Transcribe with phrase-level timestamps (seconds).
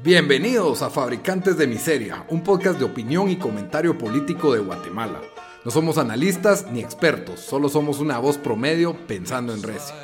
[0.00, 5.20] Bienvenidos a Fabricantes de Miseria, un podcast de opinión y comentario político de Guatemala.
[5.64, 9.96] No somos analistas ni expertos, solo somos una voz promedio pensando en recio.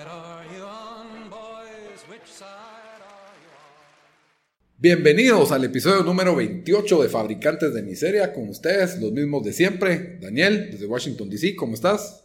[4.79, 10.19] Bienvenidos al episodio número 28 de Fabricantes de Miseria, con ustedes, los mismos de siempre.
[10.21, 12.25] Daniel, desde Washington, D.C., ¿cómo estás?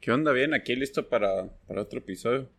[0.00, 0.32] ¿Qué onda?
[0.32, 2.50] Bien, aquí listo para, para otro episodio.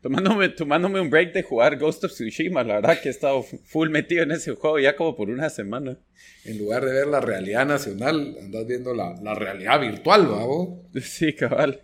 [0.00, 3.90] Tomándome, tomándome un break de jugar Ghost of Tsushima, la verdad que he estado full
[3.90, 5.98] metido en ese juego ya como por una semana.
[6.46, 10.82] En lugar de ver la realidad nacional, andas viendo la, la realidad virtual, ¿no?
[11.02, 11.80] Sí, cabal.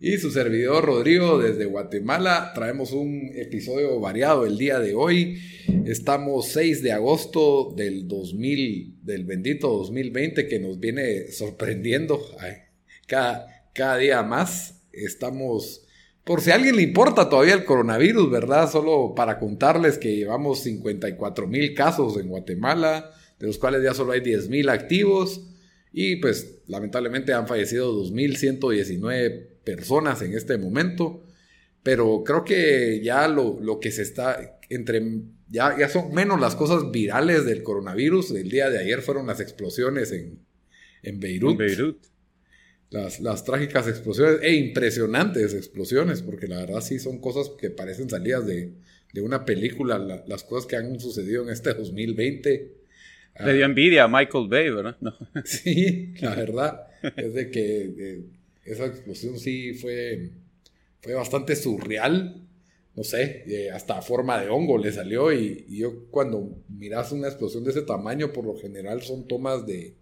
[0.00, 2.52] Y su servidor Rodrigo desde Guatemala.
[2.54, 5.40] Traemos un episodio variado el día de hoy.
[5.86, 12.20] Estamos 6 de agosto del 2000, del bendito 2020 que nos viene sorprendiendo
[13.06, 14.82] cada, cada día más.
[14.92, 15.84] Estamos
[16.28, 18.70] por si a alguien le importa todavía el coronavirus, ¿verdad?
[18.70, 24.12] Solo para contarles que llevamos 54 mil casos en Guatemala, de los cuales ya solo
[24.12, 25.40] hay 10 mil activos.
[25.90, 31.24] Y pues lamentablemente han fallecido 2.119 personas en este momento.
[31.82, 35.02] Pero creo que ya lo, lo que se está entre...
[35.48, 38.32] Ya, ya, son menos las cosas virales del coronavirus.
[38.32, 40.40] El día de ayer fueron las explosiones en,
[41.02, 41.52] en Beirut.
[41.52, 42.17] En Beirut
[42.90, 48.46] las, trágicas explosiones e impresionantes explosiones, porque la verdad sí son cosas que parecen salidas
[48.46, 48.72] de,
[49.20, 52.72] una película, las cosas que han sucedido en este 2020.
[53.44, 54.96] Le dio envidia a Michael Bay, ¿verdad?
[55.44, 58.20] Sí, la verdad es de que
[58.64, 60.30] esa explosión sí fue,
[61.00, 62.44] fue bastante surreal.
[62.94, 67.28] No sé, eh, hasta forma de hongo le salió y, y yo cuando miras una
[67.28, 69.94] explosión de ese tamaño, por lo general son tomas de,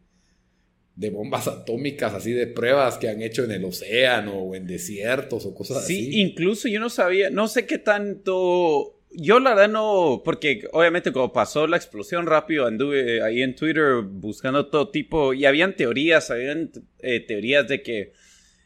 [0.96, 5.44] de bombas atómicas, así de pruebas que han hecho en el océano o en desiertos
[5.44, 6.06] o cosas así.
[6.06, 8.94] Sí, incluso yo no sabía, no sé qué tanto.
[9.12, 14.02] Yo la verdad no, porque obviamente cuando pasó la explosión rápido anduve ahí en Twitter
[14.02, 18.12] buscando todo tipo y habían teorías, habían eh, teorías de que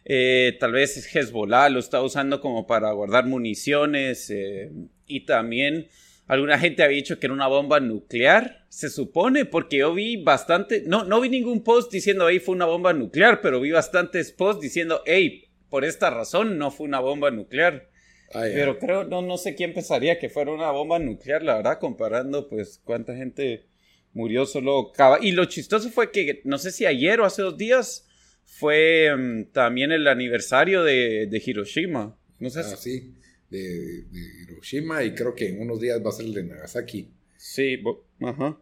[0.04, 4.70] eh, tal vez Hezbollah lo está usando como para guardar municiones eh,
[5.06, 5.88] y también
[6.30, 10.84] alguna gente había dicho que era una bomba nuclear, se supone, porque yo vi bastante,
[10.86, 14.62] no, no vi ningún post diciendo, ahí fue una bomba nuclear, pero vi bastantes posts
[14.62, 17.90] diciendo, hey, por esta razón no fue una bomba nuclear.
[18.32, 21.80] Ah, pero creo, no, no sé quién pensaría que fuera una bomba nuclear, la verdad,
[21.80, 23.66] comparando pues cuánta gente
[24.12, 24.92] murió solo...
[25.22, 28.06] Y lo chistoso fue que, no sé si ayer o hace dos días,
[28.44, 32.16] fue mm, también el aniversario de, de Hiroshima.
[32.38, 33.16] No sé ah, sí
[33.50, 34.06] de,
[34.42, 37.10] Hiroshima y creo que en unos días va a ser el de Nagasaki.
[37.36, 37.82] Sí,
[38.20, 38.58] ajá.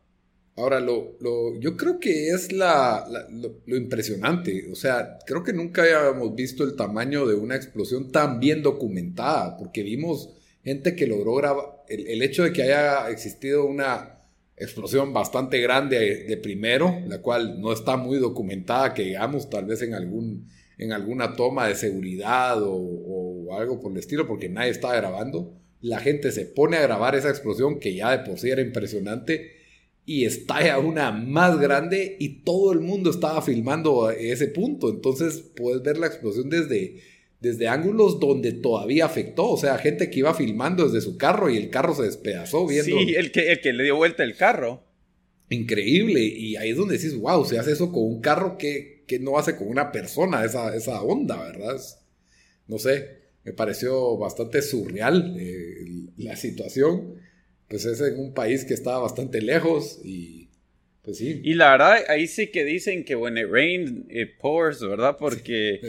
[0.56, 4.68] Ahora, lo, lo, yo creo que es la, lo, impresionante.
[4.72, 9.56] O sea, creo que nunca habíamos visto el tamaño de una explosión tan bien documentada,
[9.56, 10.30] porque vimos
[10.64, 11.84] gente que logró grabar.
[11.88, 14.18] El, el hecho de que haya existido una
[14.56, 19.82] explosión bastante grande de primero, la cual no está muy documentada, que digamos, tal vez
[19.82, 24.94] en algún en alguna toma de seguridad o, algo por el estilo, porque nadie estaba
[24.94, 25.54] grabando.
[25.80, 29.52] La gente se pone a grabar esa explosión que ya de por sí era impresionante
[30.04, 34.90] y estalla una más grande y todo el mundo estaba filmando ese punto.
[34.90, 36.96] Entonces puedes ver la explosión desde,
[37.40, 39.50] desde ángulos donde todavía afectó.
[39.50, 42.98] O sea, gente que iba filmando desde su carro y el carro se despedazó viendo.
[42.98, 44.84] Sí, el que, el que le dio vuelta el carro.
[45.48, 46.20] Increíble.
[46.20, 49.38] Y ahí es donde decís, wow, se hace eso con un carro que que no
[49.38, 51.80] hace con una persona esa, esa onda, ¿verdad?
[52.68, 55.84] no sé, me pareció bastante surreal eh,
[56.18, 57.14] la situación.
[57.66, 60.48] Pues es en un país que está bastante lejos y
[61.02, 61.40] pues sí.
[61.42, 65.16] Y la verdad, ahí sí que dicen que when it rains, it pours, ¿verdad?
[65.18, 65.80] Porque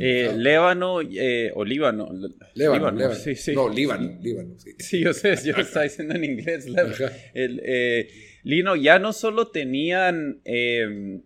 [0.00, 2.10] eh, Lébano eh, o Líbano.
[2.54, 3.54] Líbano, Sí, sí.
[3.54, 4.72] No, Líbano, Líbano, sí.
[4.78, 6.66] Sí, yo sé, yo lo estaba diciendo en inglés.
[7.34, 8.08] El, eh,
[8.42, 11.20] Lino, ya no solo tenían eh,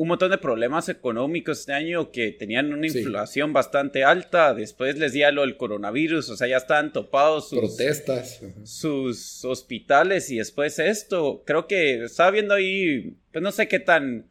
[0.00, 4.54] un montón de problemas económicos este año que tenían una inflación bastante alta.
[4.54, 10.30] Después les di lo del coronavirus, o sea, ya estaban topados sus protestas, sus hospitales
[10.30, 11.42] y después esto.
[11.44, 14.30] Creo que estaba viendo ahí, pues no sé qué tan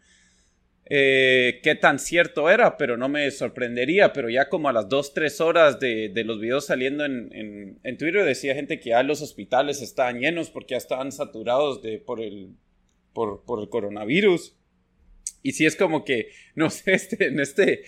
[0.86, 4.12] eh, qué tan cierto era, pero no me sorprendería.
[4.12, 8.26] Pero ya como a las 2, 3 horas de, los videos saliendo en, en, Twitter
[8.26, 12.56] decía gente que ya los hospitales estaban llenos porque ya estaban saturados de, por, el,
[13.14, 14.56] por, por el coronavirus.
[15.42, 17.84] Y sí es como que, no sé, este, en este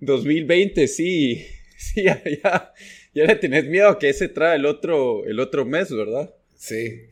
[0.00, 1.44] 2020 sí,
[1.76, 2.72] sí, ya, ya,
[3.14, 6.34] le tenés miedo a que ese trae el otro, el otro mes, ¿verdad?
[6.56, 7.08] Sí,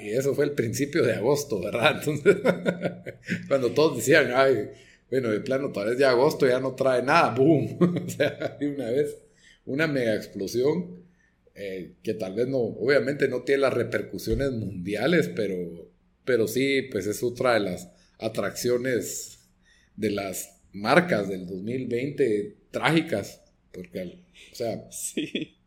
[0.00, 1.96] y eso fue el principio de agosto, ¿verdad?
[1.98, 2.36] Entonces,
[3.46, 4.70] cuando todos decían, ay,
[5.10, 7.76] bueno, de plano, tal vez ya agosto ya no trae nada, ¡boom!
[8.06, 9.18] o sea, una vez,
[9.66, 11.02] una mega explosión.
[11.54, 15.54] eh, que tal vez no, obviamente no tiene las repercusiones mundiales, pero,
[16.24, 17.90] pero sí, pues es otra de las
[18.22, 19.50] atracciones
[19.96, 23.42] de las marcas del 2020 trágicas,
[23.72, 24.22] porque,
[24.52, 25.58] o sea, sí.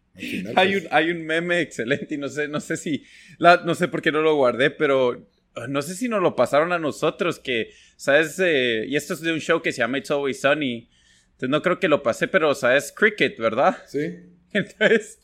[0.55, 3.03] hay, pues un, hay un meme excelente y no sé, no sé si,
[3.37, 5.27] la, no sé por qué no lo guardé, pero
[5.69, 8.39] no sé si nos lo pasaron a nosotros, que, ¿sabes?
[8.39, 10.89] Eh, y esto es de un show que se llama It's Always Sunny.
[11.27, 12.91] Entonces no creo que lo pasé, pero, ¿sabes?
[12.91, 13.77] Cricket, ¿verdad?
[13.87, 14.15] Sí.
[14.55, 15.19] Entonces,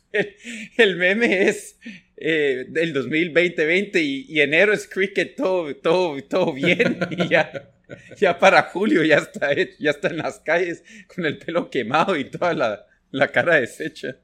[0.77, 1.77] el, meme es
[2.17, 6.99] eh, del 2020 y, y, enero es cricket, todo, todo, todo bien.
[7.11, 7.71] Y ya,
[8.19, 10.83] ya para julio ya está, ya está en las calles
[11.13, 14.17] con el pelo quemado y toda la, la cara deshecha.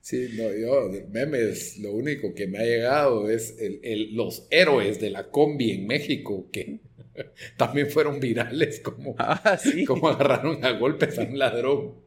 [0.00, 5.10] Sí, no, yo, memes, lo único que me ha llegado es el, los héroes de
[5.10, 6.78] la combi en México, que
[7.56, 12.05] también fueron virales, como, ah, como agarraron a golpes a un ladrón.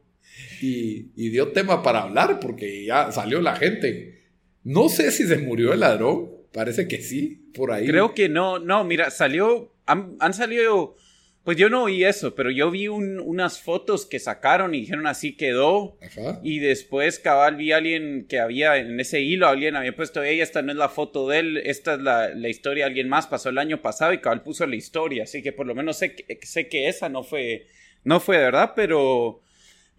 [0.60, 4.20] Y, y, dio tema para hablar, porque ya salió la gente.
[4.62, 7.86] No sé si se murió el ladrón, parece que sí, por ahí.
[7.86, 10.96] Creo que no, no, mira, salió, han, han salido
[11.44, 15.36] pues yo no oí eso, pero yo vi unas fotos que sacaron y dijeron así
[15.36, 15.96] quedó.
[16.42, 20.42] Y después cabal vi a alguien que había en ese hilo, alguien había puesto, ella
[20.42, 23.48] esta no es la foto de él, esta es la, historia de alguien más, pasó
[23.48, 25.22] el año pasado y cabal puso la historia.
[25.22, 27.66] Así que por lo menos sé, sé que esa no fue,
[28.04, 29.42] no fue verdad, pero...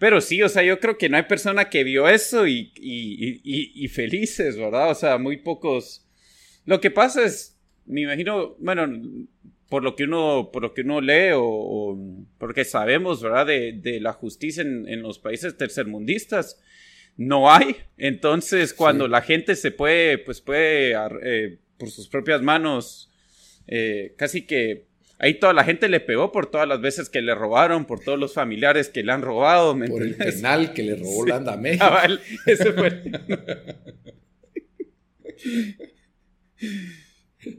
[0.01, 3.87] Pero sí, o sea, yo creo que no hay persona que vio eso y, y
[3.89, 4.89] felices, ¿verdad?
[4.89, 6.07] O sea, muy pocos...
[6.65, 8.87] Lo que pasa es, me imagino, bueno,
[9.69, 11.95] por lo que uno, por lo que uno lee o,
[12.39, 13.45] porque sabemos, ¿verdad?
[13.45, 16.59] De, la justicia en, los países tercermundistas,
[17.15, 17.75] no hay.
[17.97, 23.11] Entonces, cuando la gente se puede, pues puede, eh, por sus propias manos,
[23.67, 24.87] eh, casi que
[25.21, 28.19] ahí toda la gente le pegó por todas las veces que le robaron, por todos
[28.19, 29.77] los familiares que le han robado.
[29.87, 31.85] por el penal que le robó Landa México.
[32.45, 33.03] ese fue.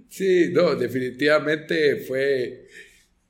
[0.09, 2.69] Sí, no, definitivamente fue.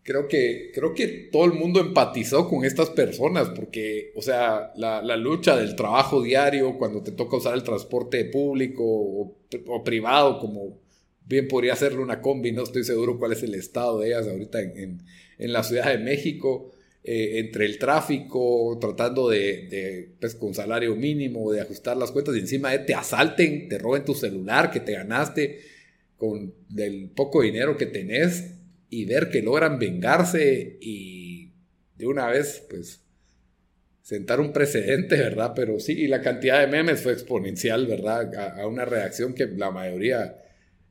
[0.03, 5.17] Creo que, creo que todo el mundo empatizó con estas personas, porque, o sea, la,
[5.17, 9.37] lucha del trabajo diario, cuando te toca usar el transporte público o,
[9.85, 10.82] privado, como
[11.27, 14.61] bien podría hacerlo una combi, no estoy seguro cuál es el estado de ellas ahorita
[14.61, 15.03] en,
[15.39, 16.73] la Ciudad de México,
[17.03, 22.41] eh, entre el tráfico, tratando de, pues, con salario mínimo, de ajustar las cuentas, y
[22.41, 25.61] encima de te asalten, te roben tu celular que te ganaste
[26.17, 28.55] con del poco dinero que tenés
[28.89, 31.51] y ver que logran vengarse y
[31.97, 33.03] de una vez, pues,
[34.03, 35.53] sentar un precedente, ¿verdad?
[35.55, 38.61] Pero sí, y la cantidad de memes fue exponencial, ¿verdad?
[38.61, 40.42] A, una reacción que la mayoría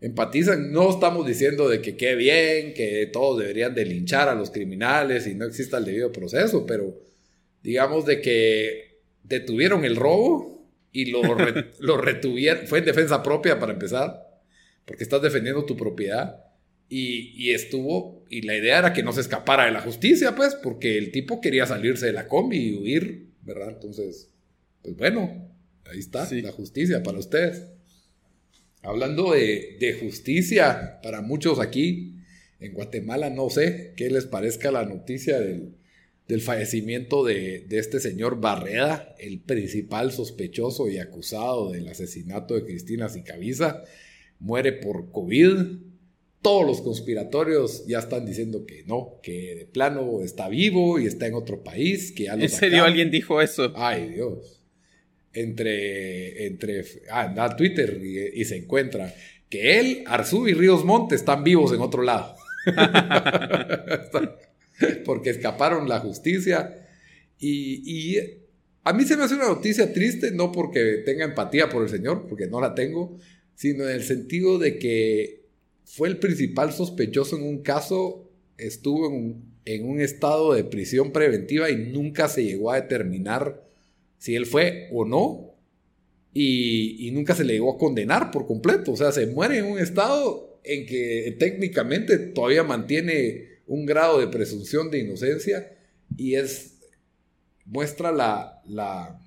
[0.01, 0.71] empatizan.
[0.71, 5.27] No estamos diciendo de que qué bien, que todos deberían de linchar a los criminales
[5.27, 6.99] y no exista el debido proceso, pero
[7.63, 11.21] digamos de que detuvieron el robo y lo,
[11.79, 14.31] lo retuvieron, fue en defensa propia para empezar
[14.85, 16.45] porque estás defendiendo tu propiedad.
[16.93, 20.97] Y, estuvo, y la idea era que no se escapara de la justicia, pues, porque
[20.97, 23.69] el tipo quería salirse de la combi y huir, ¿verdad?
[23.69, 24.29] Entonces,
[24.81, 25.49] pues bueno,
[25.85, 27.69] ahí está la justicia para ustedes.
[28.83, 32.15] Hablando de, justicia, para muchos aquí
[32.59, 35.75] en Guatemala, no sé qué les parezca la noticia del,
[36.41, 43.09] fallecimiento de, de, este señor Barreda, el principal sospechoso y acusado del asesinato de Cristina
[43.09, 43.83] Sicaviza
[44.39, 45.79] muere por COVID.
[46.41, 51.27] Todos los conspiratorios ya están diciendo que no, que de plano está vivo y está
[51.27, 53.71] en otro país, que ya ¿En serio alguien dijo eso?
[53.75, 54.60] Ay, Dios.
[55.33, 59.13] Entre, entre, ah, anda Twitter y, se encuentra
[59.49, 62.35] que él, Arzú y Ríos Monte están vivos en otro lado.
[65.05, 66.85] Porque escaparon la justicia.
[67.39, 68.41] Y, y,
[68.83, 72.25] a mí se me hace una noticia triste, no porque tenga empatía por el Señor,
[72.27, 73.17] porque no la tengo,
[73.53, 75.45] sino en el sentido de que
[75.85, 79.07] fue el principal sospechoso en un caso, estuvo
[79.65, 83.63] en, un estado de prisión preventiva y nunca se llegó a determinar
[84.21, 85.55] si él fue o no,
[86.31, 88.91] y, y, nunca se le llegó a condenar por completo.
[88.91, 94.27] O sea, se muere en un estado en que técnicamente todavía mantiene un grado de
[94.27, 95.75] presunción de inocencia
[96.15, 96.77] y es
[97.65, 99.19] muestra la, la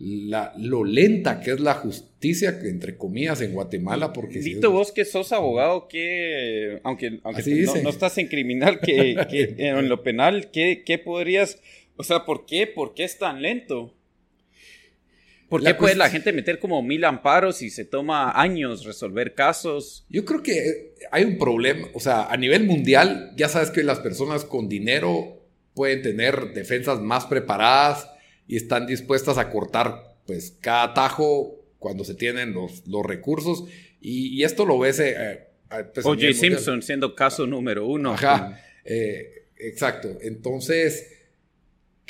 [0.00, 4.12] la, lo lenta que es la justicia, entre comillas, en Guatemala.
[4.12, 9.14] Porque Dito, vos que sos abogado, que aunque, aunque no, estás en criminal, que,
[9.58, 11.60] en lo penal, ¿qué, ¿qué, podrías,
[12.00, 12.66] o sea, ¿por qué?
[12.66, 13.94] ¿Por qué es tan lento?
[15.50, 20.06] ¿Por qué puede la gente meter como mil amparos y se toma años resolver casos?
[20.08, 23.98] Yo creo que hay un problema, o sea, a nivel mundial, ya sabes que las
[23.98, 28.08] personas con dinero pueden tener defensas más preparadas
[28.46, 33.64] y están dispuestas a cortar pues cada atajo cuando se tienen los, los recursos
[34.00, 35.00] y, esto lo ves...
[35.00, 35.48] Eh,
[35.92, 36.32] pues, O.J.
[36.32, 38.14] Simpson siendo caso número uno.
[38.14, 40.16] Ajá, eh, exacto.
[40.22, 41.19] Entonces,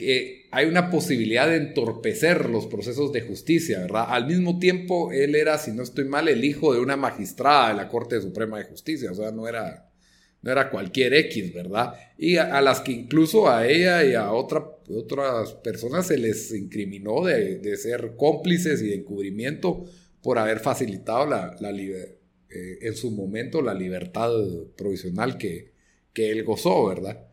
[0.00, 4.07] que hay una posibilidad de entorpecer los procesos de justicia, ¿verdad?
[4.09, 7.75] Al mismo tiempo, él era, si no estoy mal, el hijo de una magistrada de
[7.75, 9.92] la Corte Suprema de Justicia, o sea, no era,
[10.40, 11.92] no era cualquier X, ¿verdad?
[12.16, 17.23] Y a, las que incluso a ella y a otra, otras personas se les incriminó
[17.23, 19.85] de, de ser cómplices y de encubrimiento
[20.23, 24.30] por haber facilitado la, la eh, en su momento la libertad
[24.78, 25.75] provisional que,
[26.14, 27.29] que él gozó, ¿verdad?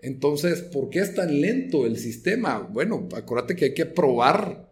[0.00, 2.58] Entonces, ¿por qué es tan lento el sistema?
[2.58, 4.70] Bueno, acuérdate que hay que probar,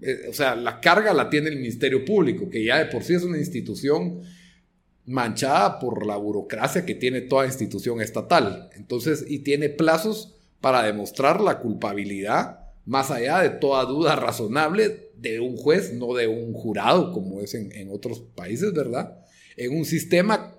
[0.00, 3.14] eh, o sea, la carga la tiene el Ministerio Público, que ya de por sí
[3.14, 4.22] es una institución
[5.06, 8.70] manchada por la burocracia que tiene toda institución estatal.
[8.74, 15.40] Entonces, y tiene plazos para demostrar la culpabilidad más allá de toda duda razonable de
[15.40, 19.18] un juez, no de un jurado, como es en, en otros países, ¿verdad?
[19.56, 20.54] En un sistema,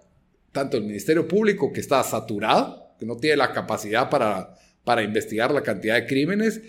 [0.51, 5.51] tanto el Ministerio Público, que está saturado, que no tiene la capacidad para, para investigar
[5.51, 6.61] la cantidad de crímenes,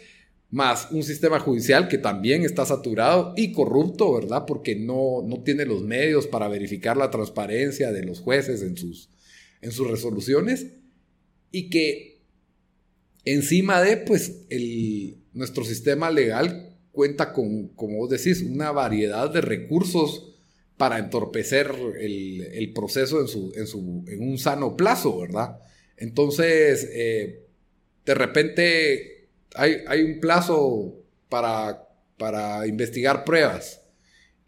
[0.51, 4.45] más un sistema judicial que también está saturado y corrupto, ¿verdad?
[4.47, 9.11] Porque no, no tiene los medios para verificar la transparencia de los jueces en sus,
[9.61, 10.67] en sus resoluciones
[11.51, 12.23] y que
[13.25, 19.41] encima de, pues, el, nuestro sistema legal cuenta con, como vos decís, una variedad de
[19.41, 20.35] recursos
[20.77, 25.59] para entorpecer el, proceso en, su, en, su, en un sano plazo, ¿verdad?
[25.97, 27.47] Entonces, eh,
[28.05, 30.95] de repente hay, hay un plazo
[31.29, 31.89] para,
[32.19, 33.83] para, investigar pruebas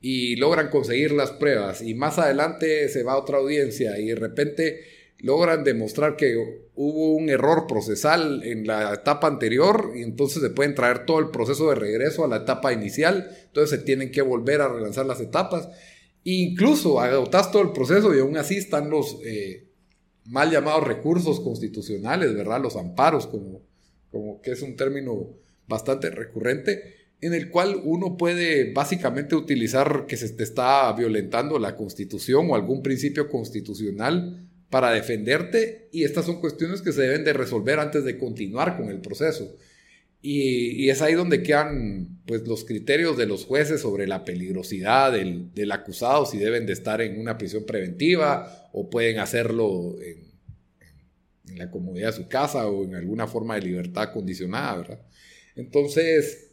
[0.00, 4.14] y logran conseguir las pruebas y más adelante se va a otra audiencia y de
[4.14, 4.80] repente
[5.18, 6.36] logran demostrar que
[6.74, 11.30] hubo un error procesal en la etapa anterior y entonces se pueden traer todo el
[11.30, 15.20] proceso de regreso a la etapa inicial, entonces se tienen que volver a relanzar las
[15.20, 15.68] etapas.
[16.24, 19.67] incluso agotas todo el proceso y aún así están los, eh,
[20.28, 22.60] mal llamados recursos constitucionales, ¿verdad?
[22.60, 23.62] Los amparos, como,
[24.10, 25.30] como que es un término
[25.66, 31.76] bastante recurrente, en el cual uno puede básicamente utilizar que se te está violentando la
[31.76, 37.32] constitución o algún principio constitucional para defenderte y estas son cuestiones que se deben de
[37.32, 39.56] resolver antes de continuar con el proceso.
[40.20, 45.54] Y, es ahí donde quedan pues, los criterios de los jueces sobre la peligrosidad del,
[45.54, 50.26] del, acusado, si deben de estar en una prisión preventiva o pueden hacerlo en,
[51.56, 55.00] la comodidad de su casa o en alguna forma de libertad condicionada, ¿verdad?
[55.56, 56.50] Entonces,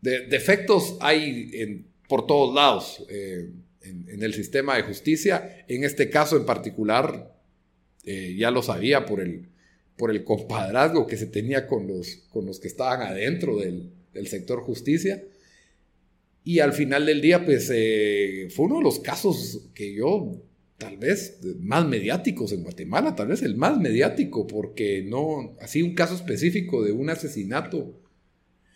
[0.00, 3.50] defectos hay en, por todos lados eh,
[3.82, 5.64] en, en, el sistema de justicia.
[5.68, 7.36] En este caso en particular,
[8.06, 9.48] eh, ya lo sabía por el
[9.96, 13.92] por el compadrazgo que se tenía con los, con los que estaban adentro del,
[14.26, 15.22] sector justicia.
[16.42, 20.42] Y al final del día, pues eh, fue uno de los casos que yo,
[20.78, 25.94] tal vez, más mediáticos en Guatemala, tal vez el más mediático, porque no, así un
[25.94, 28.00] caso específico de un asesinato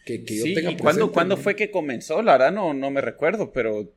[0.04, 1.12] que, que yo tenga presente.
[1.12, 2.22] ¿cuándo, fue que comenzó?
[2.22, 3.90] La verdad no, no me recuerdo, pero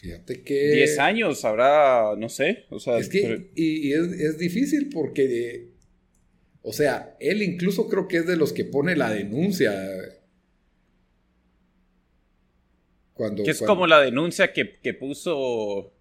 [0.00, 0.74] Fíjate que.
[0.74, 2.66] 10 años habrá, no sé.
[2.70, 5.67] O sea, es que, y, es, es, difícil porque
[6.62, 9.72] o sea, él incluso creo que es de los que pone la denuncia.
[13.14, 15.92] Cuando, que es como la denuncia que, puso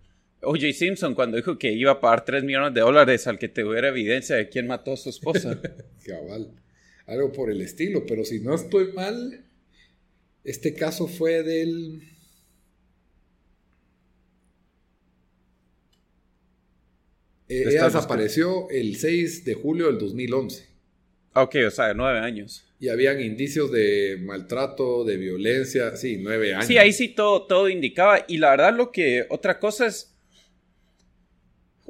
[0.42, 0.74] O.J.
[0.74, 4.36] Simpson cuando dijo que iba a pagar 3 millones de dólares al que tuviera evidencia
[4.36, 5.60] de quién mató a su esposa.
[6.06, 6.52] Cabal.
[7.06, 9.46] Algo por el estilo, pero si no estoy mal,
[10.44, 12.02] este caso fue del
[17.50, 20.68] Eh, ella desapareció el 6 de julio del 2011.
[21.34, 22.66] Ok, o sea, nueve años.
[22.80, 26.66] Y habían indicios de maltrato, de violencia, sí, nueve años.
[26.66, 28.26] Sí, ahí sí todo, todo indicaba.
[28.28, 30.18] Y la verdad lo que, otra cosa es,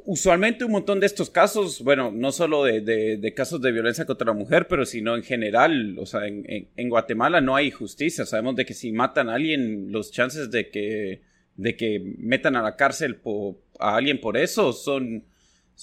[0.04, 4.32] usualmente un montón de estos casos, bueno, no solo de, casos de violencia contra la
[4.32, 8.24] mujer, pero sino en general, o sea, en, Guatemala no hay justicia.
[8.24, 11.22] Sabemos de que si matan a alguien, los chances de que,
[11.56, 13.18] de que metan a la cárcel
[13.78, 15.24] a alguien por eso son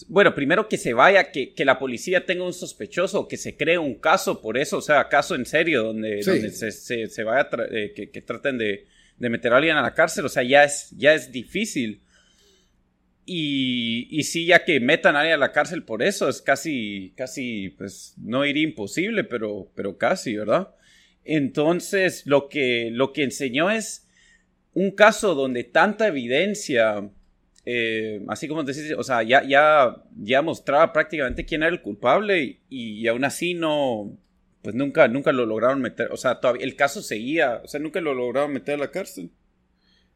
[0.08, 3.96] bueno, primero que se vaya, que, la policía tenga un sospechoso, que se cree un
[3.96, 8.86] caso por eso, o sea, caso en serio, donde, se, vaya, eh, que, traten de,
[9.18, 12.02] meter a alguien a la cárcel, o sea, ya es, ya es difícil.
[13.26, 17.14] Y, y sí, ya que metan a alguien a la cárcel por eso, es casi,
[17.16, 20.76] casi, pues, no iría imposible, pero, pero casi, ¿verdad?
[21.24, 24.08] Entonces, lo que, lo que enseñó es
[24.74, 27.10] un caso donde tanta evidencia
[27.66, 32.62] eh, así como decís, o sea, ya, ya, ya mostraba prácticamente quién era el culpable
[32.70, 34.16] y, aún así no,
[34.62, 38.02] pues nunca, nunca lo lograron meter, o sea, todavía el caso seguía, o sea, nunca
[38.02, 39.32] lo lograron meter a la cárcel.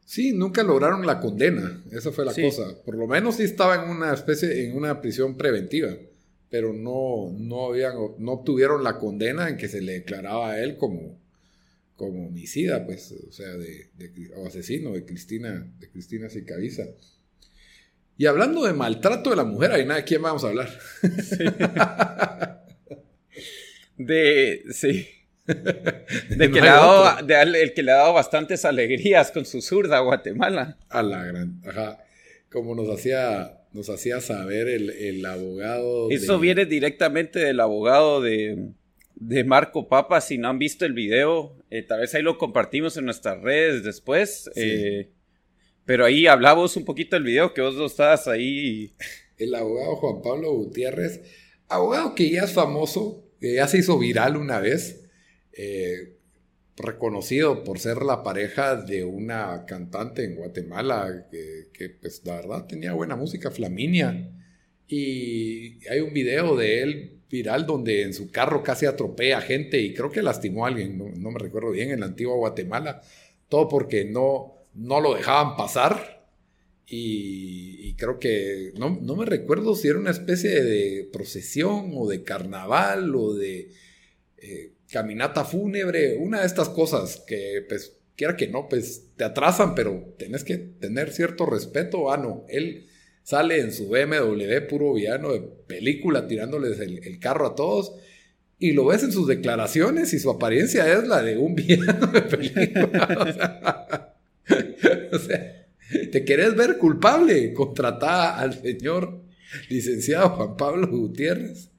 [0.04, 2.82] Sí, nunca lograron la condena, esa fue la cosa.
[2.84, 5.96] Por lo menos sí estaba en una especie, en una prisión preventiva,
[6.48, 10.76] pero no, no habían, no obtuvieron la condena en que se le declaraba a él
[10.76, 11.20] como,
[11.96, 13.90] como homicida, pues, o sea, de,
[14.36, 16.84] o asesino de Cristina, de Cristina Sicaviza.
[18.20, 20.68] Y hablando de maltrato de la mujer, ahí nada, ¿de quién vamos a hablar?
[23.96, 25.08] De, sí.
[25.46, 29.62] De que le ha dado, de, el que le ha dado bastantes alegrías con su
[29.62, 30.76] zurda a Guatemala.
[30.90, 32.04] A la gran, ajá.
[32.52, 36.10] Como nos hacía, nos hacía saber el, abogado.
[36.10, 38.68] Eso viene directamente del abogado de,
[39.14, 40.20] de, Marco Papa.
[40.20, 43.82] Si no han visto el video, eh, tal vez ahí lo compartimos en nuestras redes
[43.82, 44.50] después.
[44.56, 45.08] Eh,
[45.84, 48.92] pero ahí hablamos un poquito del video que vos no estabas ahí.
[49.38, 51.22] El abogado Juan Pablo Gutiérrez,
[51.68, 55.08] abogado que ya es famoso ya se hizo viral una vez,
[55.52, 56.16] eh,
[56.76, 62.92] reconocido por ser la pareja de una cantante en Guatemala que, pues la verdad tenía
[62.92, 64.30] buena música, Flaminia.
[64.86, 69.94] Y hay un video de él viral donde en su carro casi atropella gente y
[69.94, 73.02] creo que lastimó a alguien, no, me recuerdo bien, en la antigua Guatemala.
[73.48, 76.20] Todo porque no, no lo dejaban pasar
[76.92, 82.24] y, creo que, no, no, me recuerdo si era una especie de procesión o de
[82.24, 83.70] carnaval o de
[84.38, 89.76] eh, caminata fúnebre, una de estas cosas que, pues, quiera que no, pues te atrasan,
[89.76, 92.12] pero tenés que tener cierto respeto.
[92.12, 92.88] Ah, no, él
[93.22, 97.94] sale en su BMW puro villano de película tirándoles el, carro a todos.
[98.58, 102.22] Y lo ves en sus declaraciones y su apariencia es la de un villano de
[102.22, 103.08] película.
[103.20, 104.16] o sea
[106.12, 107.52] ¿Te querés ver culpable?
[107.52, 109.22] Contratá al señor
[109.68, 111.70] licenciado Juan Pablo Gutiérrez.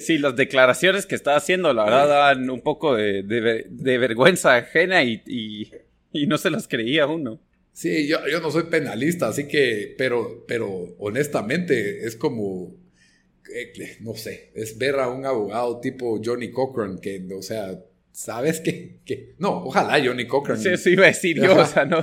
[0.00, 3.66] Sí, las declaraciones que está haciendo, la verdad, dan un poco de,
[3.98, 5.70] vergüenza ajena y,
[6.26, 7.40] no se las creía uno.
[7.72, 12.76] Sí, yo, yo no soy penalista, así que, pero, pero honestamente es como,
[13.52, 17.78] eh, no sé, es ver a un abogado tipo Johnny Cochran, que, o sea,
[18.14, 19.00] ¿sabes qué?
[19.04, 20.58] Que, no, ojalá Johnny Cochran.
[20.58, 22.02] Sí, sí, iba a decir yo, o sea, no.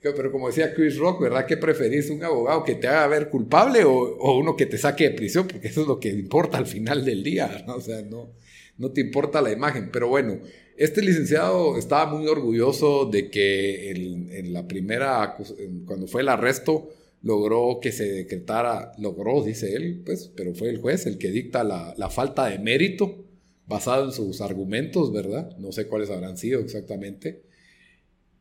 [0.00, 1.46] Pero como decía Chris Rock, ¿verdad?
[1.46, 2.10] ¿Qué preferís?
[2.10, 5.46] ¿Un abogado que te haga ver culpable o, uno que te saque de prisión?
[5.46, 7.76] Porque eso es lo que importa al final del día, ¿no?
[7.76, 8.32] O sea, no,
[8.78, 9.90] no te importa la imagen.
[9.92, 10.40] Pero bueno,
[10.76, 15.36] este licenciado estaba muy orgulloso de que en la primera,
[15.86, 16.88] cuando fue el arresto,
[17.22, 21.62] logró que se decretara, logró, dice él, pues, pero fue el juez el que dicta
[21.62, 23.24] la, la falta de mérito
[23.72, 25.56] basado en sus argumentos, ¿verdad?
[25.58, 27.42] No sé cuáles habrán sido exactamente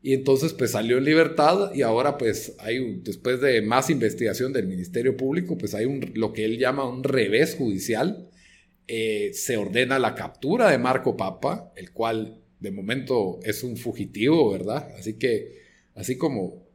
[0.04, 4.68] y entonces pues salió en libertad y ahora pues hay, después de más investigación del
[4.68, 8.28] Ministerio Público, pues hay un, lo que él llama un revés judicial.
[8.88, 14.52] Eh, se ordena la captura de Marco Papa, el cual de momento es un fugitivo,
[14.52, 14.92] ¿verdad?
[14.98, 15.62] Así que,
[15.94, 16.68] así como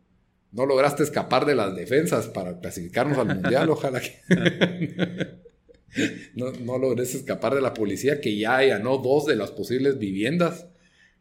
[0.52, 4.20] no lograste escapar de las defensas para clasificarnos al Mundial, ojalá que...
[6.34, 10.66] no, no logres escapar de la policía que ya allanó dos de las posibles viviendas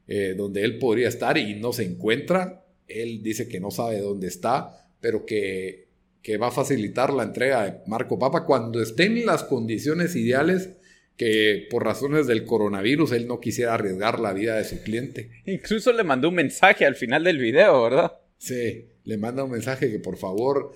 [0.07, 2.63] eh, donde él podría estar y no se encuentra.
[2.87, 5.87] Él dice que no sabe dónde está, pero que,
[6.21, 10.69] que va a facilitar la entrega de Marco Papa cuando estén las condiciones ideales
[11.17, 15.31] que por razones del coronavirus él no quisiera arriesgar la vida de su cliente.
[15.45, 18.11] Incluso le mandó un mensaje al final del video, ¿verdad?
[18.37, 20.73] Sí, le manda un mensaje que por favor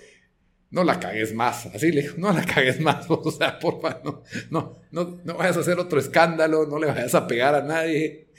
[0.71, 1.65] no la cagues más.
[1.67, 3.05] Así le dijo, no la cagues más.
[3.09, 7.15] O sea, porfa, no, no, no, no vayas a hacer otro escándalo, no le vayas
[7.15, 8.29] a pegar a nadie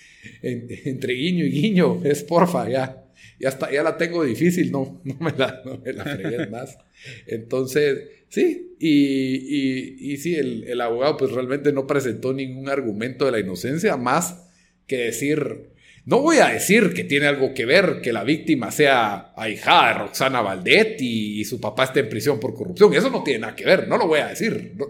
[0.43, 3.05] entre guiño y guiño, es porfa, ya,
[3.39, 6.79] ya, ya la tengo difícil, no, no me la, no fregues más.
[7.27, 13.33] Entonces, sí, y, y, sí, el, el, abogado pues realmente no presentó ningún argumento de
[13.33, 14.47] la inocencia más
[14.87, 15.71] que decir,
[16.11, 19.95] no voy a decir que tiene algo que ver que la víctima sea ahijada de
[20.01, 23.65] Roxana Valdetti y su papá esté en prisión por corrupción, eso no tiene nada que
[23.65, 24.75] ver, no lo voy a decir.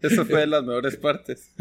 [0.00, 1.52] Eso fue de las mejores partes.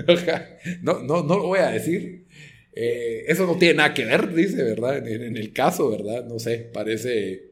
[0.82, 2.26] no, no, no lo voy a decir.
[2.74, 5.08] Eh, eso no tiene nada que ver, dice, ¿verdad?
[5.08, 6.26] En, el caso, ¿verdad?
[6.26, 7.52] No sé, parece...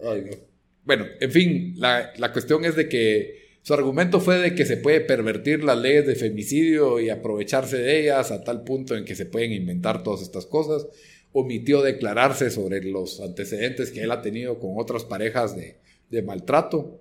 [0.00, 0.36] Ay, no.
[0.84, 3.39] Bueno, en fin, la, la, cuestión es de que
[3.70, 8.00] su argumento fue de que se puede pervertir las leyes de femicidio y aprovecharse de
[8.00, 10.88] ellas a tal punto en que se pueden inventar todas estas cosas.
[11.30, 17.00] Omitió declararse sobre los antecedentes que él ha tenido con otras parejas de, maltrato,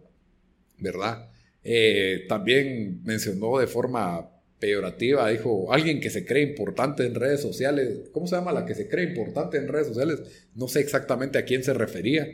[0.78, 1.32] ¿verdad?
[1.64, 4.30] Eh, también mencionó de forma
[4.60, 8.76] peyorativa, dijo, alguien que se cree importante en redes sociales, ¿cómo se llama la que
[8.76, 10.22] se cree importante en redes sociales?
[10.54, 12.28] No sé exactamente a quién se refería,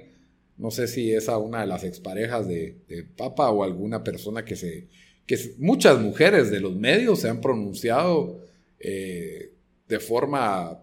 [0.58, 4.46] no sé si es a una de las exparejas de, de Papa o alguna persona
[4.46, 4.88] que se,
[5.26, 8.42] que muchas mujeres de los medios se han pronunciado
[8.80, 9.52] eh,
[9.88, 10.80] de forma,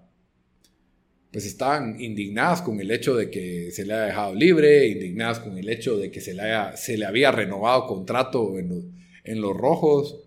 [1.30, 5.56] pues estaban indignadas con el hecho de que se le haya dejado libre, indignadas con
[5.56, 8.92] el hecho de que se le, haya, se le había renovado contrato en,
[9.24, 10.18] en los rojos.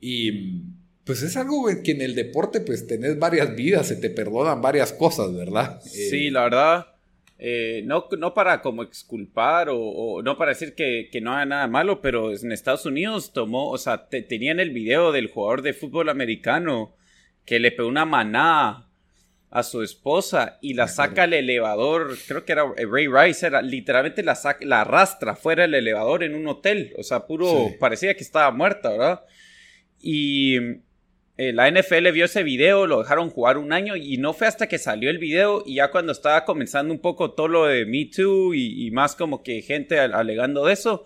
[0.00, 0.62] Y
[1.04, 4.92] pues es algo que en el deporte pues tenés varias vidas, se te perdonan varias
[4.92, 5.80] cosas, ¿verdad?
[5.82, 6.86] Sí, la verdad.
[7.38, 12.00] Eh, no, no para como exculpar o, no para decir que, no haga nada malo,
[12.00, 16.94] pero en Estados Unidos tomó, o sea, tenían el video del jugador de fútbol americano
[17.44, 18.88] que le pegó una manada
[19.50, 24.22] a su esposa y la saca al elevador, creo que era Ray Rice, era literalmente
[24.22, 28.50] la, la arrastra fuera del elevador en un hotel, o sea, puro, parecía que estaba
[28.50, 29.24] muerta, ¿verdad?
[30.00, 30.56] Y
[31.38, 34.68] eh, la NFL vio ese video, lo dejaron jugar un año y no fue hasta
[34.68, 38.06] que salió el video y ya cuando estaba comenzando un poco todo lo de Me
[38.06, 41.04] Too y, más como que gente alegando de eso,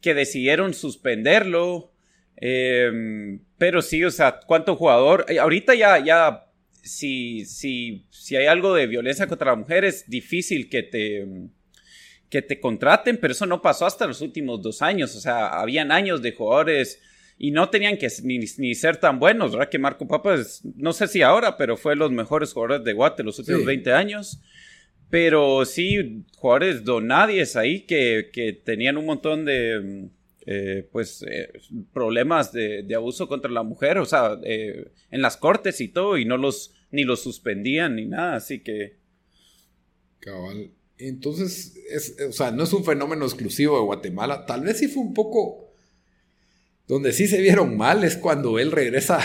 [0.00, 1.92] que decidieron suspenderlo.
[2.36, 5.26] Em, pero sí, o sea, ¿cuánto jugador?
[5.28, 6.46] Eh, ahorita ya, ya,
[6.82, 11.24] si, si, si hay algo de violencia contra la mujer, es difícil que te,
[12.28, 15.14] que te contraten, pero eso no pasó hasta los últimos dos años.
[15.14, 17.00] O sea, habían años de jugadores
[17.42, 19.68] y no tenían que ni, ser tan buenos, ¿verdad?
[19.68, 23.36] Que Marco Papas, no sé si ahora, pero fue los mejores jugadores de Guate los
[23.40, 24.40] últimos 20 años.
[25.10, 30.08] Pero sí, jugadores donadies ahí que, que tenían un montón de
[30.46, 31.50] eh, pues eh,
[31.92, 36.24] problemas de, abuso contra la mujer, o sea, eh, en las cortes y todo, y
[36.24, 38.98] no los ni los suspendían ni nada, así que.
[40.20, 40.70] Cabal.
[40.96, 44.46] Entonces, es, o sea, no es un fenómeno exclusivo de Guatemala.
[44.46, 45.61] Tal vez sí fue un poco
[46.92, 49.18] donde sí se vieron mal es cuando él regresa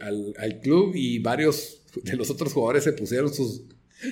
[0.00, 3.64] al, club y varios de los otros jugadores se pusieron sus,